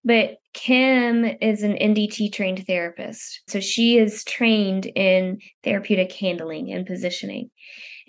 [0.04, 3.40] But Kim is an NDT trained therapist.
[3.48, 7.50] So she is trained in therapeutic handling and positioning.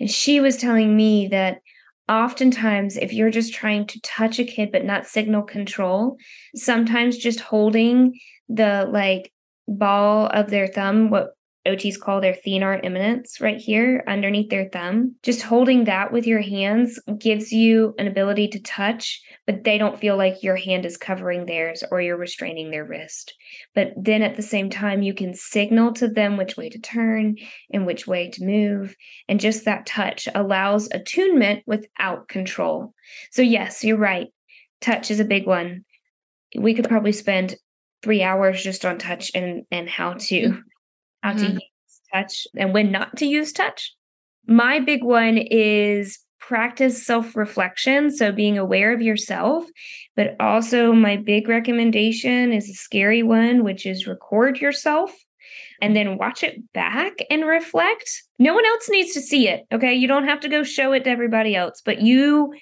[0.00, 1.58] And she was telling me that
[2.08, 6.16] oftentimes, if you're just trying to touch a kid but not signal control,
[6.54, 8.18] sometimes just holding
[8.48, 9.32] the like
[9.66, 11.30] ball of their thumb, what
[11.66, 15.14] OTs call their thenar eminence right here underneath their thumb.
[15.22, 19.98] Just holding that with your hands gives you an ability to touch, but they don't
[19.98, 23.34] feel like your hand is covering theirs or you're restraining their wrist.
[23.74, 27.36] But then at the same time, you can signal to them which way to turn
[27.72, 28.94] and which way to move.
[29.28, 32.92] And just that touch allows attunement without control.
[33.30, 34.28] So, yes, you're right.
[34.82, 35.84] Touch is a big one.
[36.58, 37.56] We could probably spend
[38.02, 40.60] three hours just on touch and, and how to mm.
[41.24, 41.46] How mm-hmm.
[41.46, 43.92] to use touch and when not to use touch.
[44.46, 48.10] My big one is practice self reflection.
[48.14, 49.64] So being aware of yourself.
[50.16, 55.12] But also, my big recommendation is a scary one, which is record yourself
[55.80, 58.22] and then watch it back and reflect.
[58.38, 59.64] No one else needs to see it.
[59.72, 59.94] Okay.
[59.94, 62.52] You don't have to go show it to everybody else, but you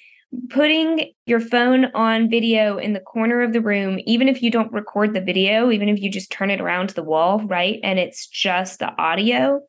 [0.50, 4.72] putting your phone on video in the corner of the room, even if you don't
[4.72, 7.78] record the video, even if you just turn it around to the wall, right?
[7.82, 9.60] And it's just the audio,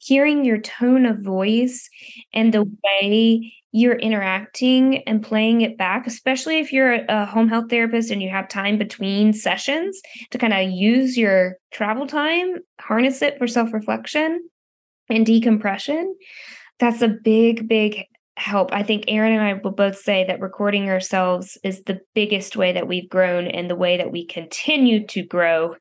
[0.00, 1.88] hearing your tone of voice
[2.32, 7.68] and the way you're interacting and playing it back, especially if you're a home health
[7.68, 10.00] therapist and you have time between sessions
[10.30, 14.48] to kind of use your travel time, harness it for self reflection
[15.10, 16.16] and decompression.
[16.78, 18.04] That's a big, big
[18.36, 18.72] help.
[18.72, 22.72] I think Erin and I will both say that recording ourselves is the biggest way
[22.72, 25.76] that we've grown and the way that we continue to grow.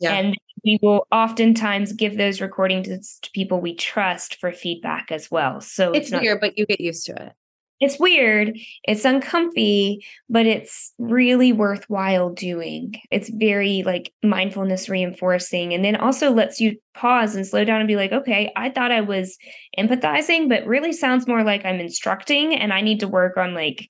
[0.00, 0.14] Yeah.
[0.14, 5.60] And we will oftentimes give those recordings to people we trust for feedback as well.
[5.60, 7.32] So it's, it's not, weird, but you get used to it
[7.80, 12.94] it's weird, it's uncomfy, but it's really worthwhile doing.
[13.10, 17.88] It's very like mindfulness reinforcing and then also lets you pause and slow down and
[17.88, 19.38] be like, okay, I thought I was
[19.78, 23.88] empathizing, but really sounds more like I'm instructing and I need to work on like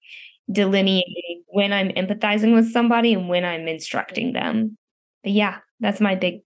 [0.50, 4.76] delineating when I'm empathizing with somebody and when I'm instructing them.
[5.24, 6.40] But yeah, that's my big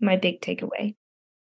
[0.00, 0.94] my big takeaway.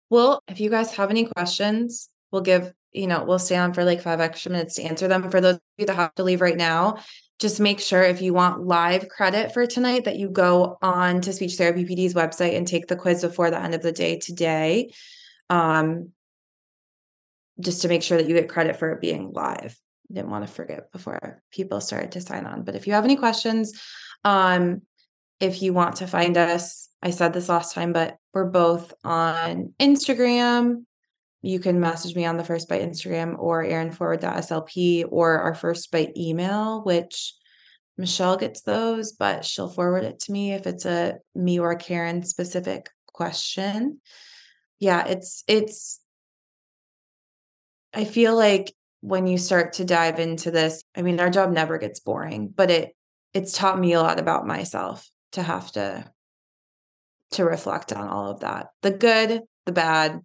[0.09, 3.85] Well, if you guys have any questions, we'll give, you know, we'll stay on for
[3.85, 5.31] like five extra minutes to answer them.
[5.31, 6.99] For those of you that have to leave right now,
[7.39, 11.33] just make sure if you want live credit for tonight that you go on to
[11.33, 14.93] Speech Therapy PD's website and take the quiz before the end of the day today.
[15.49, 16.11] Um,
[17.59, 19.79] just to make sure that you get credit for it being live.
[20.13, 22.65] Didn't want to forget before people started to sign on.
[22.65, 23.81] But if you have any questions,
[24.25, 24.83] um,
[25.41, 29.73] if you want to find us, I said this last time, but we're both on
[29.81, 30.85] Instagram.
[31.43, 35.55] You can message me on the First Bite Instagram or Erin Forward SLP or our
[35.55, 37.35] First Bite email, which
[37.97, 42.23] Michelle gets those, but she'll forward it to me if it's a me or Karen
[42.25, 44.01] specific question.
[44.79, 46.01] Yeah, it's it's
[47.93, 51.79] I feel like when you start to dive into this, I mean, our job never
[51.79, 52.95] gets boring, but it
[53.33, 56.11] it's taught me a lot about myself to have to
[57.33, 58.69] to reflect on all of that.
[58.83, 60.21] The good, the bad.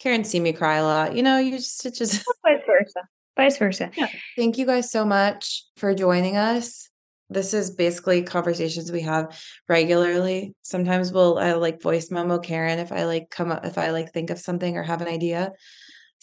[0.00, 1.16] Karen see me cry a lot.
[1.16, 3.00] You know, you just it just vice versa.
[3.36, 3.90] Vice versa.
[3.96, 4.08] Yeah.
[4.36, 6.88] Thank you guys so much for joining us.
[7.28, 9.38] This is basically conversations we have
[9.68, 10.54] regularly.
[10.62, 14.12] Sometimes we'll I like voice memo Karen if I like come up if I like
[14.12, 15.52] think of something or have an idea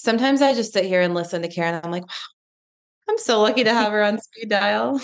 [0.03, 1.80] sometimes I just sit here and listen to Karen.
[1.84, 4.99] I'm like, wow, I'm so lucky to have her on speed dial.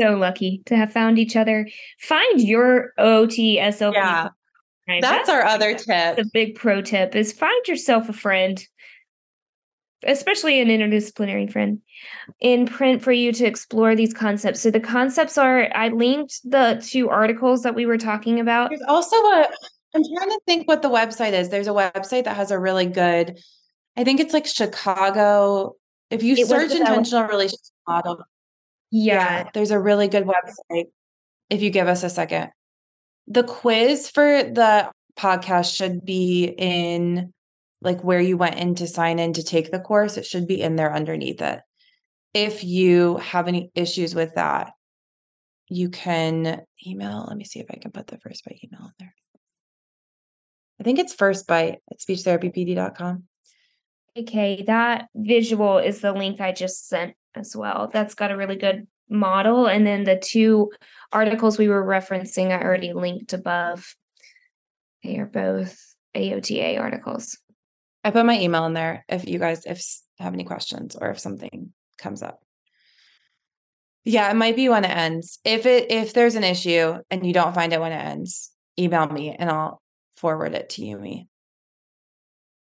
[0.00, 1.68] So lucky to have found each other.
[2.00, 3.92] Find your OTSLP.
[3.92, 4.28] Yeah.
[4.86, 6.16] That's, That's, our other tip.
[6.16, 8.64] The big pro tip is find yourself a friend,
[10.04, 11.80] especially an interdisciplinary friend,
[12.40, 14.60] in print for you to explore these concepts.
[14.60, 18.70] So the concepts are I linked the two articles that we were talking about.
[18.70, 19.48] There's also a
[19.94, 21.50] I'm trying to think what the website is.
[21.50, 23.38] There's a website that has a really good
[23.96, 25.76] I think it's like Chicago.
[26.10, 28.24] If you it search intentional relationship model,
[28.90, 29.14] yeah.
[29.14, 30.86] yeah, there's a really good website.
[31.50, 32.50] If you give us a second,
[33.26, 37.32] the quiz for the podcast should be in
[37.80, 40.16] like where you went in to sign in to take the course.
[40.16, 41.60] It should be in there underneath it.
[42.34, 44.72] If you have any issues with that,
[45.68, 47.26] you can email.
[47.28, 49.14] Let me see if I can put the first bite email in there.
[50.80, 53.24] I think it's first bite at speechtherapypd.com.
[54.18, 57.88] Okay, that visual is the link I just sent as well.
[57.92, 59.66] That's got a really good model.
[59.66, 60.70] And then the two
[61.12, 63.94] articles we were referencing, I already linked above.
[65.02, 65.78] They are both
[66.16, 67.38] AOTA articles.
[68.04, 69.82] I put my email in there if you guys if
[70.18, 72.40] have any questions or if something comes up.
[74.04, 75.38] Yeah, it might be when it ends.
[75.44, 79.06] If it if there's an issue and you don't find it when it ends, email
[79.06, 79.80] me and I'll
[80.16, 81.28] forward it to you me.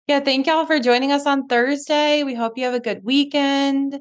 [0.08, 2.22] Yeah, thank y'all for joining us on Thursday.
[2.24, 4.00] We hope you have a good weekend.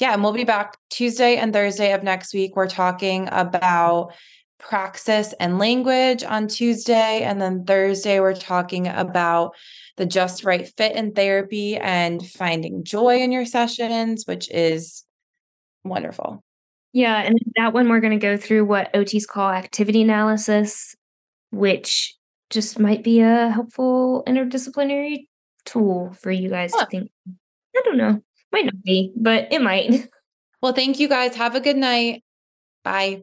[0.00, 2.56] Yeah, and we'll be back Tuesday and Thursday of next week.
[2.56, 4.12] We're talking about
[4.62, 7.22] praxis and language on Tuesday.
[7.22, 9.54] And then Thursday, we're talking about
[9.96, 15.04] the just right fit in therapy and finding joy in your sessions, which is
[15.84, 16.42] wonderful.
[16.92, 17.20] Yeah.
[17.20, 20.94] And that one, we're going to go through what OTs call activity analysis,
[21.50, 22.14] which
[22.50, 25.26] just might be a helpful interdisciplinary
[25.64, 26.84] tool for you guys huh.
[26.84, 27.10] to think.
[27.74, 28.22] I don't know.
[28.52, 30.08] Might not be, but it might.
[30.62, 31.34] Well, thank you guys.
[31.34, 32.22] Have a good night.
[32.84, 33.22] Bye.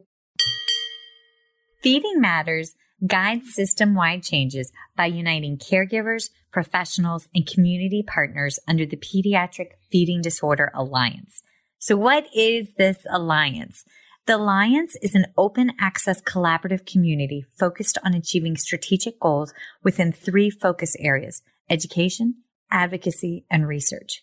[1.82, 2.74] Feeding Matters
[3.06, 10.20] guides system wide changes by uniting caregivers, professionals, and community partners under the Pediatric Feeding
[10.20, 11.42] Disorder Alliance.
[11.78, 13.84] So, what is this alliance?
[14.26, 20.50] The Alliance is an open access collaborative community focused on achieving strategic goals within three
[20.50, 24.22] focus areas education, advocacy, and research.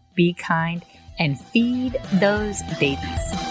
[0.15, 0.83] be kind,
[1.19, 3.50] and feed those babies.